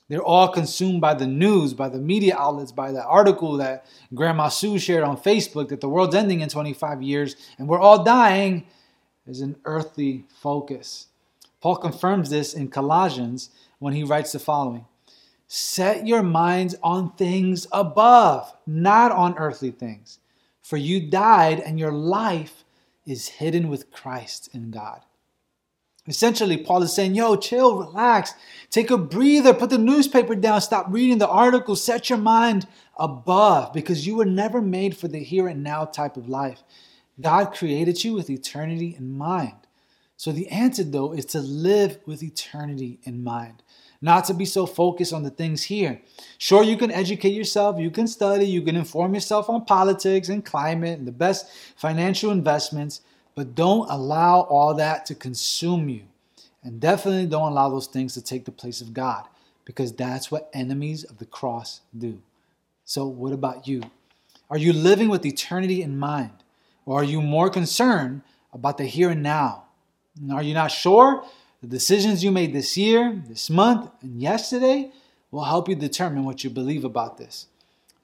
They're 0.08 0.22
all 0.22 0.50
consumed 0.50 1.02
by 1.02 1.16
the 1.16 1.26
news, 1.26 1.74
by 1.74 1.90
the 1.90 1.98
media 1.98 2.38
outlets, 2.38 2.72
by 2.72 2.92
the 2.92 3.04
article 3.04 3.58
that 3.58 3.88
Grandma 4.14 4.50
Sue 4.50 4.78
shared 4.78 5.04
on 5.04 5.18
Facebook 5.18 5.70
that 5.70 5.82
the 5.82 5.90
world's 5.90 6.14
ending 6.14 6.42
in 6.42 6.50
25 6.50 7.02
years 7.02 7.36
and 7.58 7.68
we're 7.68 7.80
all 7.80 8.04
dying. 8.04 8.68
Is 9.28 9.42
an 9.42 9.56
earthly 9.66 10.26
focus. 10.40 11.08
Paul 11.60 11.78
confirms 11.78 12.30
this 12.30 12.54
in 12.54 12.68
Colossians 12.68 13.50
when 13.80 13.94
he 13.94 14.04
writes 14.04 14.34
the 14.34 14.38
following 14.40 14.86
Set 15.48 16.08
your 16.08 16.24
minds 16.24 16.76
on 16.82 17.12
things 17.14 17.68
above, 17.72 18.54
not 18.66 19.12
on 19.12 19.38
earthly 19.38 19.72
things. 19.72 20.20
For 20.62 20.78
you 20.78 21.10
died, 21.10 21.60
and 21.60 21.80
your 21.80 21.92
life 21.92 22.64
is 23.06 23.28
hidden 23.28 23.70
with 23.70 23.92
Christ 23.92 24.50
in 24.54 24.72
God. 24.72 25.02
Essentially, 26.08 26.58
Paul 26.58 26.84
is 26.84 26.94
saying, 26.94 27.16
yo, 27.16 27.36
chill, 27.36 27.78
relax, 27.78 28.34
take 28.70 28.92
a 28.92 28.98
breather, 28.98 29.54
put 29.54 29.72
the 29.72 29.78
newspaper 29.78 30.36
down, 30.36 30.62
stop 30.62 30.86
reading 30.90 31.18
the 31.18 31.28
articles, 31.28 31.84
set 31.84 32.10
your 32.10 32.20
mind 32.20 32.68
above 32.98 33.74
because 33.74 34.06
you 34.06 34.16
were 34.16 34.26
never 34.26 34.62
made 34.62 34.96
for 34.96 35.08
the 35.08 35.20
here 35.20 35.48
and 35.48 35.64
now 35.64 35.84
type 35.86 36.16
of 36.16 36.30
life. 36.30 36.62
God 37.20 37.54
created 37.54 38.04
you 38.04 38.14
with 38.14 38.30
eternity 38.30 38.96
in 38.98 39.18
mind. 39.18 39.65
So 40.18 40.32
the 40.32 40.48
antidote 40.48 41.20
is 41.20 41.26
to 41.28 41.40
live 41.40 42.00
with 42.06 42.24
eternity 42.24 43.00
in 43.04 43.24
mind 43.24 43.64
not 44.06 44.26
to 44.26 44.36
be 44.36 44.46
so 44.46 44.68
focused 44.68 45.14
on 45.14 45.24
the 45.24 45.32
things 45.32 45.64
here. 45.64 46.00
Sure, 46.38 46.64
you 46.64 46.78
can 46.78 46.92
educate 46.92 47.34
yourself, 47.34 47.80
you 47.80 47.90
can 47.90 48.08
study, 48.08 48.46
you 48.46 48.62
can 48.62 48.76
inform 48.76 49.16
yourself 49.16 49.50
on 49.50 49.66
politics 49.66 50.30
and 50.30 50.46
climate 50.46 51.00
and 51.00 51.08
the 51.08 51.12
best 51.12 51.48
financial 51.76 52.30
investments, 52.30 53.02
but 53.34 53.56
don't 53.56 53.90
allow 53.90 54.42
all 54.42 54.76
that 54.76 55.08
to 55.08 55.16
consume 55.16 55.90
you. 55.90 56.04
And 56.64 56.80
definitely 56.80 57.26
don't 57.26 57.52
allow 57.52 57.70
those 57.70 57.88
things 57.88 58.14
to 58.14 58.22
take 58.22 58.46
the 58.46 58.52
place 58.52 58.80
of 58.80 58.94
God 58.94 59.28
because 59.66 59.92
that's 59.92 60.32
what 60.32 60.52
enemies 60.54 61.04
of 61.04 61.18
the 61.18 61.26
cross 61.26 61.82
do. 61.98 62.22
So, 62.86 63.08
what 63.08 63.34
about 63.34 63.68
you? 63.68 63.82
Are 64.50 64.58
you 64.58 64.74
living 64.74 65.10
with 65.10 65.26
eternity 65.26 65.82
in 65.82 65.98
mind? 65.98 66.32
Or 66.86 67.02
are 67.02 67.04
you 67.04 67.22
more 67.22 67.50
concerned 67.50 68.22
about 68.54 68.78
the 68.78 68.86
here 68.86 69.10
and 69.10 69.24
now? 69.24 69.65
Are 70.32 70.44
you 70.44 70.54
not 70.54 70.72
sure? 70.72 71.26
The 71.62 71.68
decisions 71.68 72.24
you 72.24 72.32
made 72.32 72.54
this 72.54 72.78
year, 72.78 73.22
this 73.28 73.50
month, 73.50 73.90
and 74.02 74.22
yesterday 74.22 74.92
will 75.32 75.44
help 75.44 75.68
you 75.68 75.76
determine 75.76 76.24
what 76.24 76.44
you 76.44 76.50
believe 76.50 76.86
about 76.86 77.18
this. 77.18 77.48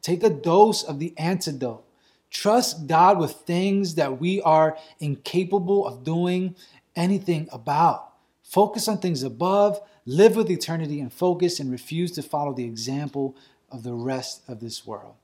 Take 0.02 0.24
a 0.24 0.30
dose 0.30 0.84
of 0.84 1.00
the 1.00 1.14
antidote. 1.18 1.86
Trust 2.30 2.88
God 2.88 3.20
with 3.20 3.32
things 3.32 3.96
that 3.96 4.20
we 4.20 4.42
are 4.42 4.78
incapable 5.00 5.86
of 5.86 6.04
doing 6.04 6.56
anything 6.96 7.48
about. 7.52 8.14
Focus 8.44 8.88
on 8.88 8.98
things 8.98 9.24
above, 9.24 9.80
live 10.06 10.36
with 10.36 10.50
eternity 10.50 11.00
and 11.00 11.14
focus, 11.14 11.60
and 11.60 11.72
refuse 11.72 12.12
to 12.14 12.22
follow 12.22 12.54
the 12.54 12.66
example 12.66 13.36
of 13.70 13.84
the 13.84 13.94
rest 13.94 14.42
of 14.48 14.60
this 14.60 14.86
world. 14.86 15.16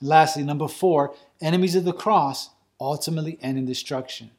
Lastly, 0.00 0.42
number 0.42 0.68
four, 0.68 1.14
enemies 1.40 1.74
of 1.74 1.84
the 1.84 1.92
cross 1.92 2.50
ultimately 2.80 3.38
end 3.42 3.58
in 3.58 3.66
destruction. 3.66 4.30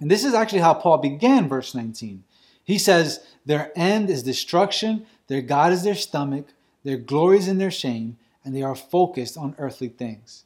And 0.00 0.10
this 0.10 0.24
is 0.24 0.34
actually 0.34 0.60
how 0.60 0.74
Paul 0.74 0.98
began 0.98 1.48
verse 1.48 1.74
19. 1.74 2.24
He 2.64 2.78
says, 2.78 3.20
Their 3.46 3.72
end 3.76 4.10
is 4.10 4.22
destruction, 4.22 5.06
their 5.28 5.42
God 5.42 5.72
is 5.72 5.82
their 5.82 5.94
stomach, 5.94 6.46
their 6.82 6.96
glory 6.96 7.38
is 7.38 7.48
in 7.48 7.58
their 7.58 7.70
shame, 7.70 8.18
and 8.44 8.54
they 8.54 8.62
are 8.62 8.74
focused 8.74 9.38
on 9.38 9.54
earthly 9.58 9.88
things. 9.88 10.44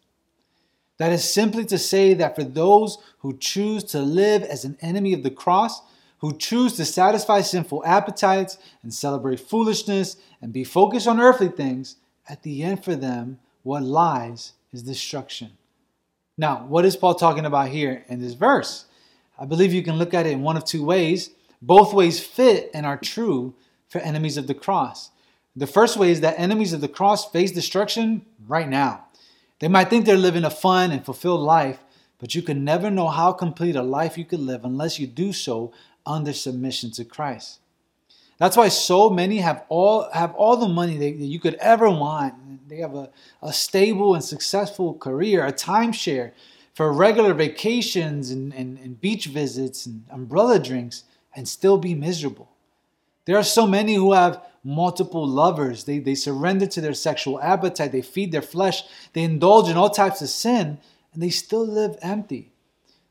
That 0.99 1.13
is 1.13 1.33
simply 1.33 1.65
to 1.67 1.79
say 1.79 2.15
that 2.15 2.35
for 2.35 2.45
those 2.45 2.99
who 3.21 3.37
choose 3.39 3.85
to 3.85 4.01
live 4.01 4.43
as 4.43 4.65
an 4.65 4.77
enemy 4.81 5.15
of 5.15 5.23
the 5.23 5.31
cross, 5.31 5.81
who 6.19 6.37
choose 6.37 6.75
to 6.75 6.85
satisfy 6.85 7.41
sinful 7.41 7.85
appetites 7.85 8.59
and 8.83 8.93
celebrate 8.93 9.39
foolishness 9.39 10.17
and 10.43 10.53
be 10.53 10.65
focused 10.65 11.07
on 11.07 11.21
earthly 11.21 11.49
things, 11.49 11.97
at 12.29 12.43
the 12.43 12.63
end 12.63 12.85
for 12.85 12.97
them, 12.97 13.39
what 13.63 13.83
lies 13.83 14.53
is 14.73 14.83
destruction. 14.83 15.53
Now, 16.37 16.65
what 16.67 16.85
is 16.85 16.97
Paul 16.97 17.15
talking 17.15 17.47
about 17.47 17.69
here 17.69 18.05
in 18.09 18.21
this 18.21 18.35
verse? 18.35 18.87
I 19.39 19.45
believe 19.45 19.73
you 19.73 19.83
can 19.83 19.97
look 19.97 20.15
at 20.15 20.27
it 20.27 20.33
in 20.33 20.43
one 20.43 20.57
of 20.57 20.65
two 20.65 20.85
ways. 20.85 21.31
Both 21.63 21.93
ways 21.93 22.21
fit 22.21 22.71
and 22.75 22.85
are 22.85 22.97
true 22.97 23.55
for 23.89 24.01
enemies 24.01 24.37
of 24.37 24.47
the 24.47 24.55
cross. 24.55 25.11
The 25.57 25.67
first 25.67 25.97
way 25.97 26.11
is 26.11 26.21
that 26.21 26.39
enemies 26.39 26.73
of 26.73 26.81
the 26.81 26.89
cross 26.89 27.31
face 27.31 27.53
destruction 27.53 28.25
right 28.47 28.69
now. 28.69 29.07
They 29.61 29.69
might 29.69 29.91
think 29.91 30.07
they're 30.07 30.17
living 30.17 30.45
a 30.45 30.51
fun 30.51 30.93
and 30.93 31.05
fulfilled 31.05 31.41
life, 31.41 31.81
but 32.19 32.35
you 32.35 32.43
can 32.43 32.65
never 32.65 32.91
know 32.91 33.09
how 33.09 33.33
complete 33.33 33.77
a 33.77 33.83
life 33.83 34.17
you 34.17 34.25
could 34.25 34.41
live 34.41 34.65
unless 34.65 34.99
you 34.99 35.07
do 35.07 35.33
so 35.33 35.73
under 36.07 36.33
submission 36.33 36.91
to 36.93 37.05
Christ. 37.05 37.61
That's 38.39 38.57
why 38.57 38.69
so 38.69 39.11
many 39.11 39.39
have 39.39 39.65
all 39.69 40.09
have 40.13 40.33
all 40.35 40.57
the 40.57 40.69
money 40.69 40.97
that 40.97 41.25
you 41.25 41.41
could 41.41 41.55
ever 41.55 41.91
want. 41.91 42.69
They 42.69 42.77
have 42.77 42.95
a, 42.95 43.11
a 43.43 43.53
stable 43.53 44.15
and 44.15 44.23
successful 44.23 44.95
career, 44.95 45.45
a 45.45 45.53
timeshare, 45.53 46.33
for 46.79 46.93
regular 46.93 47.35
vacations 47.35 48.31
and, 48.31 48.55
and, 48.55 48.79
and 48.79 49.01
beach 49.01 49.27
visits 49.27 49.85
and 49.85 50.05
umbrella 50.13 50.61
drinks 50.61 51.03
and 51.35 51.49
still 51.49 51.77
be 51.77 51.93
miserable. 51.93 52.49
There 53.25 53.37
are 53.37 53.43
so 53.43 53.67
many 53.67 53.95
who 53.95 54.13
have 54.13 54.45
multiple 54.63 55.27
lovers. 55.27 55.83
They, 55.83 55.99
they 55.99 56.15
surrender 56.15 56.69
to 56.69 56.81
their 56.81 56.95
sexual 56.95 57.41
appetite, 57.43 57.91
they 57.91 58.01
feed 58.01 58.31
their 58.31 58.43
flesh, 58.43 58.85
they 59.13 59.25
indulge 59.25 59.69
in 59.69 59.77
all 59.77 59.91
types 59.91 60.23
of 60.23 60.29
sin, 60.29 60.79
and 61.13 61.21
they 61.21 61.31
still 61.31 61.67
live 61.67 61.99
empty. 62.01 62.53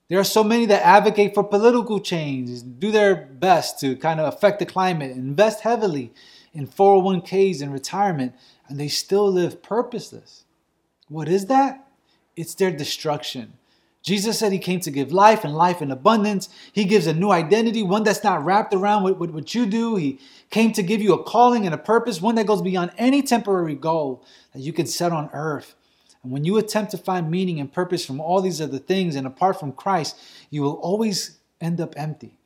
There 0.07 0.17
are 0.17 0.23
so 0.23 0.45
many 0.45 0.65
that 0.67 0.85
advocate 0.85 1.33
for 1.33 1.43
political 1.43 1.99
change, 1.99 2.61
do 2.79 2.89
their 2.89 3.17
best 3.17 3.81
to 3.81 3.97
kind 3.97 4.21
of 4.21 4.33
affect 4.33 4.59
the 4.59 4.65
climate, 4.65 5.11
invest 5.11 5.59
heavily 5.59 6.13
in 6.53 6.67
401ks 6.67 7.61
and 7.61 7.73
retirement, 7.73 8.33
and 8.69 8.79
they 8.79 8.87
still 8.87 9.29
live 9.29 9.61
purposeless. 9.61 10.45
What 11.09 11.27
is 11.27 11.47
that? 11.47 11.86
It's 12.37 12.55
their 12.55 12.71
destruction. 12.71 13.53
Jesus 14.03 14.39
said 14.39 14.53
he 14.53 14.59
came 14.59 14.79
to 14.81 14.91
give 14.91 15.11
life 15.11 15.43
and 15.43 15.53
life 15.53 15.81
in 15.81 15.91
abundance. 15.91 16.47
He 16.71 16.85
gives 16.85 17.07
a 17.07 17.13
new 17.13 17.31
identity, 17.31 17.83
one 17.83 18.03
that's 18.03 18.23
not 18.23 18.45
wrapped 18.45 18.73
around 18.73 19.03
what, 19.03 19.53
you 19.53 19.65
do. 19.65 19.97
He 19.97 20.19
came 20.49 20.71
to 20.73 20.83
give 20.83 21.01
you 21.01 21.13
a 21.13 21.23
calling 21.23 21.65
and 21.65 21.75
a 21.75 21.77
purpose, 21.77 22.21
one 22.21 22.35
that 22.35 22.47
goes 22.47 22.61
beyond 22.61 22.91
any 22.97 23.21
temporary 23.21 23.75
goal 23.75 24.23
that 24.53 24.61
you 24.61 24.71
can 24.71 24.85
set 24.85 25.11
on 25.11 25.29
earth. 25.33 25.75
And 26.23 26.31
when 26.31 26.45
you 26.45 26.57
attempt 26.57 26.91
to 26.91 26.97
find 26.97 27.29
meaning 27.29 27.59
and 27.59 27.73
purpose 27.73 28.05
from 28.05 28.21
all 28.21 28.39
these 28.39 28.61
other 28.61 28.79
things 28.79 29.15
and 29.15 29.27
apart 29.27 29.59
from 29.59 29.73
Christ, 29.73 30.17
you 30.51 30.61
will 30.61 30.75
always 30.75 31.39
end 31.59 31.81
up 31.81 31.93
empty. 31.97 32.37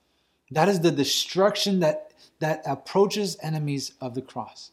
That 0.49 0.67
is 0.67 0.79
the 0.79 0.91
destruction 0.91 1.81
that, 1.81 2.11
that 2.39 2.63
approaches 2.65 3.37
enemies 3.43 3.93
of 4.01 4.15
the 4.15 4.21
cross. 4.21 4.71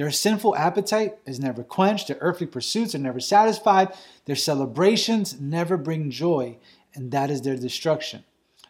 Their 0.00 0.10
sinful 0.10 0.56
appetite 0.56 1.18
is 1.26 1.38
never 1.38 1.62
quenched, 1.62 2.08
their 2.08 2.16
earthly 2.22 2.46
pursuits 2.46 2.94
are 2.94 2.98
never 2.98 3.20
satisfied, 3.20 3.92
their 4.24 4.34
celebrations 4.34 5.38
never 5.38 5.76
bring 5.76 6.10
joy, 6.10 6.56
and 6.94 7.10
that 7.10 7.30
is 7.30 7.42
their 7.42 7.54
destruction. 7.54 8.24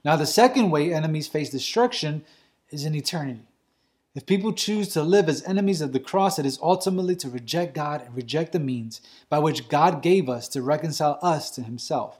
Now, 0.05 0.17
the 0.17 0.27
second 0.27 0.73
way 0.73 0.93
enemies 0.93 1.29
face 1.29 1.49
destruction 1.49 2.25
is 2.71 2.85
in 2.85 2.97
eternity. 2.97 3.47
If 4.13 4.27
people 4.27 4.53
choose 4.53 4.89
to 4.89 5.05
live 5.05 5.29
as 5.29 5.45
enemies 5.45 5.81
of 5.81 5.93
the 5.93 6.01
cross, 6.01 6.41
it 6.41 6.47
is 6.47 6.59
ultimately 6.61 7.15
to 7.15 7.31
reject 7.31 7.77
God 7.77 8.03
and 8.03 8.17
reject 8.17 8.51
the 8.51 8.59
means 8.59 9.01
by 9.29 9.39
which 9.39 9.69
God 9.69 10.03
gave 10.03 10.29
us 10.29 10.49
to 10.49 10.63
reconcile 10.63 11.21
us 11.23 11.53
to 11.53 11.63
Himself. 11.63 12.19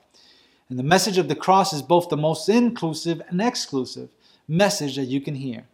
And 0.69 0.79
the 0.79 0.85
message 0.85 1.19
of 1.19 1.26
the 1.26 1.35
cross 1.35 1.73
is 1.73 1.83
both 1.83 2.11
the 2.11 2.17
most 2.17 2.49
inclusive 2.49 3.23
and 3.29 3.40
exclusive 3.40 4.11
message 4.47 4.95
that 4.95 5.07
you 5.07 5.21
can 5.21 5.35
hear. 5.35 5.64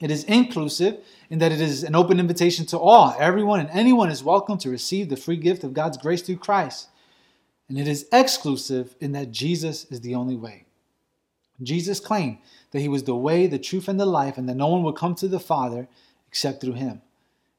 It 0.00 0.10
is 0.10 0.24
inclusive 0.24 0.98
in 1.30 1.38
that 1.38 1.52
it 1.52 1.60
is 1.60 1.82
an 1.82 1.94
open 1.94 2.20
invitation 2.20 2.66
to 2.66 2.78
all. 2.78 3.14
Everyone 3.18 3.60
and 3.60 3.70
anyone 3.70 4.10
is 4.10 4.22
welcome 4.22 4.58
to 4.58 4.70
receive 4.70 5.08
the 5.08 5.16
free 5.16 5.36
gift 5.36 5.64
of 5.64 5.72
God's 5.72 5.96
grace 5.96 6.22
through 6.22 6.36
Christ. 6.36 6.88
And 7.68 7.78
it 7.78 7.88
is 7.88 8.06
exclusive 8.12 8.94
in 9.00 9.12
that 9.12 9.32
Jesus 9.32 9.84
is 9.86 10.02
the 10.02 10.14
only 10.14 10.36
way. 10.36 10.64
Jesus 11.62 12.00
claimed 12.00 12.38
that 12.70 12.80
he 12.80 12.88
was 12.88 13.04
the 13.04 13.16
way, 13.16 13.46
the 13.46 13.58
truth, 13.58 13.88
and 13.88 13.98
the 13.98 14.06
life, 14.06 14.36
and 14.36 14.48
that 14.48 14.56
no 14.56 14.68
one 14.68 14.82
would 14.82 14.96
come 14.96 15.14
to 15.16 15.28
the 15.28 15.40
Father 15.40 15.88
except 16.28 16.60
through 16.60 16.74
him. 16.74 17.00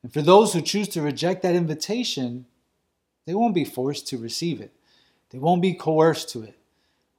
And 0.03 0.13
for 0.13 0.21
those 0.21 0.53
who 0.53 0.61
choose 0.61 0.87
to 0.89 1.01
reject 1.01 1.41
that 1.41 1.55
invitation, 1.55 2.45
they 3.25 3.33
won't 3.33 3.55
be 3.55 3.65
forced 3.65 4.07
to 4.09 4.17
receive 4.17 4.61
it, 4.61 4.71
they 5.31 5.39
won't 5.39 5.61
be 5.61 5.73
coerced 5.73 6.29
to 6.29 6.43
it. 6.43 6.55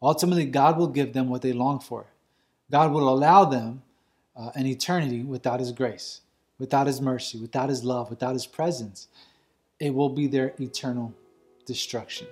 Ultimately, 0.00 0.46
God 0.46 0.78
will 0.78 0.86
give 0.86 1.12
them 1.12 1.28
what 1.28 1.42
they 1.42 1.52
long 1.52 1.80
for. 1.80 2.06
God 2.70 2.92
will 2.92 3.08
allow 3.08 3.44
them 3.44 3.82
uh, 4.38 4.50
an 4.54 4.66
eternity 4.66 5.22
without 5.22 5.60
His 5.60 5.72
grace, 5.72 6.20
without 6.58 6.86
His 6.86 7.00
mercy, 7.00 7.40
without 7.40 7.68
His 7.68 7.84
love, 7.84 8.10
without 8.10 8.34
His 8.34 8.46
presence. 8.46 9.08
It 9.80 9.94
will 9.94 10.08
be 10.08 10.26
their 10.26 10.54
eternal 10.58 11.14
destruction. 11.66 12.26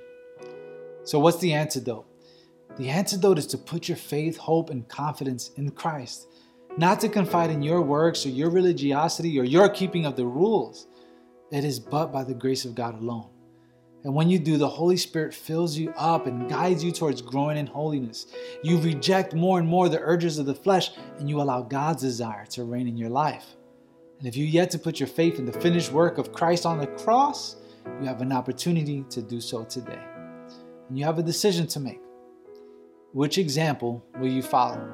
So, 1.05 1.19
what's 1.19 1.39
the 1.39 1.53
antidote? 1.53 2.07
The 2.79 2.91
antidote 2.91 3.39
is 3.39 3.47
to 3.49 3.59
put 3.59 3.89
your 3.89 3.97
faith, 3.97 4.37
hope, 4.37 4.71
and 4.71 4.87
confidence 4.89 5.51
in 5.57 5.71
Christ, 5.71 6.27
not 6.77 7.01
to 7.01 7.09
confide 7.09 7.51
in 7.51 7.63
your 7.63 7.81
works 7.81 8.27
or 8.27 8.31
your 8.31 8.51
religiosity 8.51 9.39
or 9.39 9.45
your 9.45 9.69
keeping 9.69 10.05
of 10.05 10.17
the 10.17 10.27
rules. 10.27 10.87
It 11.51 11.65
is 11.65 11.79
but 11.79 12.13
by 12.13 12.25
the 12.25 12.35
grace 12.35 12.65
of 12.65 12.75
God 12.75 13.01
alone. 13.01 13.31
And 14.07 14.15
when 14.15 14.31
you 14.31 14.39
do, 14.39 14.57
the 14.57 14.69
Holy 14.69 14.97
Spirit 14.97 15.35
fills 15.35 15.77
you 15.77 15.93
up 15.97 16.29
and 16.29 16.49
guides 16.49 16.85
you 16.85 16.93
towards 16.93 17.21
growing 17.21 17.59
in 17.59 17.67
holiness. 17.67 18.29
You 18.63 18.79
reject 18.79 19.35
more 19.35 19.59
and 19.59 19.67
more 19.67 19.89
the 19.89 19.99
urges 19.99 20.39
of 20.39 20.47
the 20.47 20.55
flesh 20.55 20.93
and 21.19 21.29
you 21.29 21.43
allow 21.43 21.63
God's 21.63 22.03
desire 22.03 22.47
to 22.51 22.63
reign 22.63 22.87
in 22.87 22.97
your 22.97 23.11
life. 23.11 23.57
And 24.21 24.29
if 24.29 24.37
you 24.37 24.45
yet 24.45 24.71
to 24.71 24.79
put 24.79 25.01
your 25.01 25.09
faith 25.09 25.41
in 25.41 25.45
the 25.45 25.61
finished 25.61 25.91
work 25.91 26.19
of 26.19 26.33
Christ 26.33 26.65
on 26.65 26.79
the 26.79 26.87
cross, 26.87 27.57
you 28.01 28.07
have 28.07 28.21
an 28.21 28.31
opportunity 28.31 29.05
to 29.11 29.21
do 29.21 29.41
so 29.41 29.65
today. 29.65 30.05
And 30.89 30.97
you 30.97 31.05
have 31.05 31.19
a 31.19 31.23
decision 31.25 31.67
to 31.67 31.81
make. 31.81 32.01
Which 33.13 33.39
example 33.39 34.07
will 34.21 34.31
you 34.31 34.43
follow? 34.43 34.89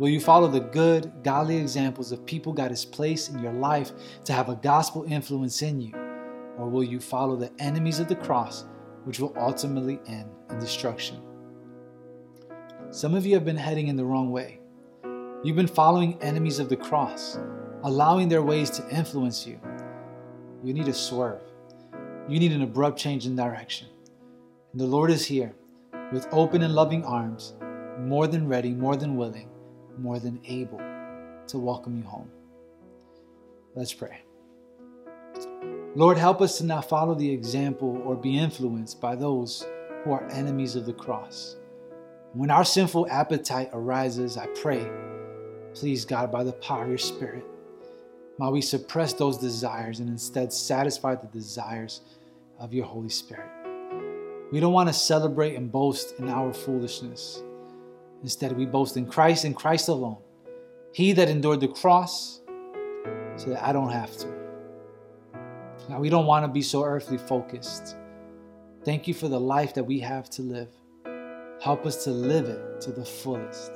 Will 0.00 0.08
you 0.08 0.18
follow 0.18 0.48
the 0.48 0.58
good, 0.58 1.12
godly 1.22 1.58
examples 1.58 2.10
of 2.10 2.26
people 2.26 2.52
God 2.52 2.72
has 2.72 2.84
placed 2.84 3.30
in 3.30 3.38
your 3.38 3.52
life 3.52 3.92
to 4.24 4.32
have 4.32 4.48
a 4.48 4.56
gospel 4.56 5.04
influence 5.04 5.62
in 5.62 5.80
you? 5.80 6.01
Or 6.62 6.68
will 6.68 6.84
you 6.84 7.00
follow 7.00 7.34
the 7.34 7.50
enemies 7.58 7.98
of 7.98 8.06
the 8.06 8.14
cross, 8.14 8.66
which 9.02 9.18
will 9.18 9.34
ultimately 9.36 9.98
end 10.06 10.30
in 10.48 10.60
destruction? 10.60 11.20
Some 12.90 13.16
of 13.16 13.26
you 13.26 13.34
have 13.34 13.44
been 13.44 13.56
heading 13.56 13.88
in 13.88 13.96
the 13.96 14.04
wrong 14.04 14.30
way. 14.30 14.60
You've 15.42 15.56
been 15.56 15.66
following 15.66 16.22
enemies 16.22 16.60
of 16.60 16.68
the 16.68 16.76
cross, 16.76 17.36
allowing 17.82 18.28
their 18.28 18.42
ways 18.42 18.70
to 18.70 18.88
influence 18.90 19.44
you. 19.44 19.58
You 20.62 20.72
need 20.72 20.86
to 20.86 20.94
swerve. 20.94 21.42
You 22.28 22.38
need 22.38 22.52
an 22.52 22.62
abrupt 22.62 22.96
change 22.96 23.26
in 23.26 23.34
direction. 23.34 23.88
And 24.70 24.80
the 24.80 24.86
Lord 24.86 25.10
is 25.10 25.26
here 25.26 25.56
with 26.12 26.28
open 26.30 26.62
and 26.62 26.76
loving 26.76 27.04
arms, 27.04 27.54
more 27.98 28.28
than 28.28 28.46
ready, 28.46 28.70
more 28.70 28.94
than 28.94 29.16
willing, 29.16 29.50
more 29.98 30.20
than 30.20 30.40
able 30.44 30.80
to 31.48 31.58
welcome 31.58 31.96
you 31.96 32.04
home. 32.04 32.30
Let's 33.74 33.92
pray. 33.92 34.20
Lord, 35.94 36.16
help 36.16 36.40
us 36.40 36.56
to 36.56 36.64
not 36.64 36.88
follow 36.88 37.14
the 37.14 37.30
example 37.30 38.00
or 38.06 38.16
be 38.16 38.38
influenced 38.38 38.98
by 38.98 39.14
those 39.14 39.66
who 40.02 40.12
are 40.12 40.26
enemies 40.30 40.74
of 40.74 40.86
the 40.86 40.92
cross. 40.94 41.56
When 42.32 42.50
our 42.50 42.64
sinful 42.64 43.08
appetite 43.10 43.68
arises, 43.74 44.38
I 44.38 44.46
pray, 44.46 44.90
please, 45.74 46.06
God, 46.06 46.32
by 46.32 46.44
the 46.44 46.52
power 46.54 46.84
of 46.84 46.88
your 46.88 46.96
Spirit, 46.96 47.44
might 48.38 48.48
we 48.48 48.62
suppress 48.62 49.12
those 49.12 49.36
desires 49.36 50.00
and 50.00 50.08
instead 50.08 50.50
satisfy 50.50 51.14
the 51.14 51.26
desires 51.26 52.00
of 52.58 52.72
your 52.72 52.86
Holy 52.86 53.10
Spirit. 53.10 53.50
We 54.50 54.60
don't 54.60 54.72
want 54.72 54.88
to 54.88 54.94
celebrate 54.94 55.56
and 55.56 55.70
boast 55.70 56.18
in 56.18 56.30
our 56.30 56.54
foolishness. 56.54 57.42
Instead, 58.22 58.56
we 58.56 58.64
boast 58.64 58.96
in 58.96 59.04
Christ 59.04 59.44
and 59.44 59.54
Christ 59.54 59.88
alone. 59.88 60.18
He 60.94 61.12
that 61.12 61.28
endured 61.28 61.60
the 61.60 61.68
cross 61.68 62.40
so 63.36 63.50
that 63.50 63.62
I 63.62 63.74
don't 63.74 63.90
have 63.90 64.16
to. 64.18 64.41
Now, 65.88 65.98
we 66.00 66.08
don't 66.08 66.26
want 66.26 66.44
to 66.44 66.48
be 66.48 66.62
so 66.62 66.84
earthly 66.84 67.18
focused. 67.18 67.96
Thank 68.84 69.06
you 69.06 69.14
for 69.14 69.28
the 69.28 69.40
life 69.40 69.74
that 69.74 69.84
we 69.84 70.00
have 70.00 70.30
to 70.30 70.42
live. 70.42 70.68
Help 71.60 71.86
us 71.86 72.04
to 72.04 72.10
live 72.10 72.46
it 72.46 72.80
to 72.82 72.92
the 72.92 73.04
fullest. 73.04 73.72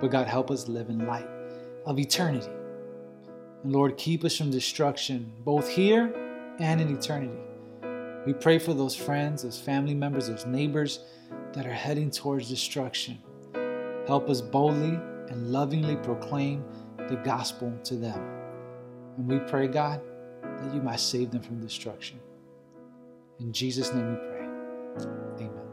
But 0.00 0.10
God, 0.10 0.26
help 0.26 0.50
us 0.50 0.68
live 0.68 0.88
in 0.88 1.06
light 1.06 1.28
of 1.86 1.98
eternity. 1.98 2.50
And 3.62 3.72
Lord, 3.72 3.96
keep 3.96 4.24
us 4.24 4.36
from 4.36 4.50
destruction, 4.50 5.32
both 5.44 5.68
here 5.68 6.14
and 6.58 6.80
in 6.80 6.94
eternity. 6.94 7.38
We 8.26 8.34
pray 8.34 8.58
for 8.58 8.74
those 8.74 8.94
friends, 8.94 9.42
those 9.42 9.58
family 9.58 9.94
members, 9.94 10.28
those 10.28 10.46
neighbors 10.46 11.00
that 11.52 11.66
are 11.66 11.72
heading 11.72 12.10
towards 12.10 12.48
destruction. 12.48 13.18
Help 14.06 14.28
us 14.28 14.40
boldly 14.40 14.98
and 15.28 15.48
lovingly 15.48 15.96
proclaim 15.96 16.64
the 17.08 17.16
gospel 17.16 17.72
to 17.84 17.96
them. 17.96 18.20
And 19.16 19.26
we 19.26 19.38
pray, 19.38 19.68
God, 19.68 20.00
that 20.60 20.74
you 20.74 20.80
might 20.82 21.00
save 21.00 21.30
them 21.30 21.42
from 21.42 21.60
destruction. 21.60 22.20
In 23.38 23.52
Jesus' 23.52 23.92
name 23.94 24.10
we 24.10 24.16
pray. 24.16 24.46
Amen. 25.46 25.70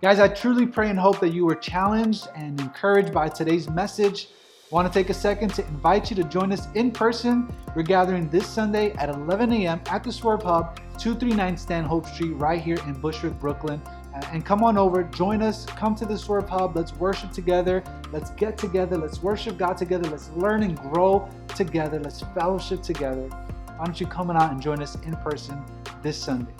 Guys, 0.00 0.20
I 0.20 0.28
truly 0.28 0.66
pray 0.66 0.90
and 0.90 0.98
hope 0.98 1.18
that 1.18 1.30
you 1.30 1.44
were 1.44 1.56
challenged 1.56 2.28
and 2.36 2.60
encouraged 2.60 3.12
by 3.12 3.28
today's 3.28 3.68
message. 3.68 4.28
I 4.70 4.74
want 4.74 4.86
to 4.86 4.96
take 4.96 5.10
a 5.10 5.14
second 5.14 5.54
to 5.54 5.66
invite 5.66 6.10
you 6.10 6.16
to 6.16 6.24
join 6.24 6.52
us 6.52 6.68
in 6.74 6.92
person. 6.92 7.52
We're 7.74 7.82
gathering 7.82 8.28
this 8.28 8.46
Sunday 8.46 8.92
at 8.92 9.08
11 9.08 9.52
a.m. 9.52 9.80
at 9.86 10.04
the 10.04 10.12
Swerve 10.12 10.42
Hub, 10.42 10.76
239 10.98 11.56
Stanhope 11.56 12.06
Street, 12.06 12.32
right 12.32 12.60
here 12.60 12.76
in 12.86 12.92
Bushwick, 12.92 13.40
Brooklyn. 13.40 13.82
Uh, 14.14 14.20
and 14.32 14.44
come 14.44 14.64
on 14.64 14.78
over, 14.78 15.02
join 15.04 15.42
us, 15.42 15.66
come 15.66 15.94
to 15.94 16.06
the 16.06 16.16
Swerve 16.16 16.48
Hub. 16.48 16.76
Let's 16.76 16.94
worship 16.94 17.30
together. 17.32 17.82
Let's 18.12 18.30
get 18.30 18.56
together. 18.56 18.96
Let's 18.96 19.22
worship 19.22 19.58
God 19.58 19.76
together. 19.76 20.08
Let's 20.08 20.30
learn 20.30 20.62
and 20.62 20.78
grow 20.78 21.28
together. 21.54 22.00
Let's 22.00 22.20
fellowship 22.34 22.82
together. 22.82 23.28
Why 23.76 23.84
don't 23.84 24.00
you 24.00 24.06
come 24.06 24.30
on 24.30 24.36
out 24.36 24.50
and 24.50 24.60
join 24.60 24.82
us 24.82 24.96
in 25.04 25.14
person 25.16 25.62
this 26.02 26.16
Sunday? 26.16 26.52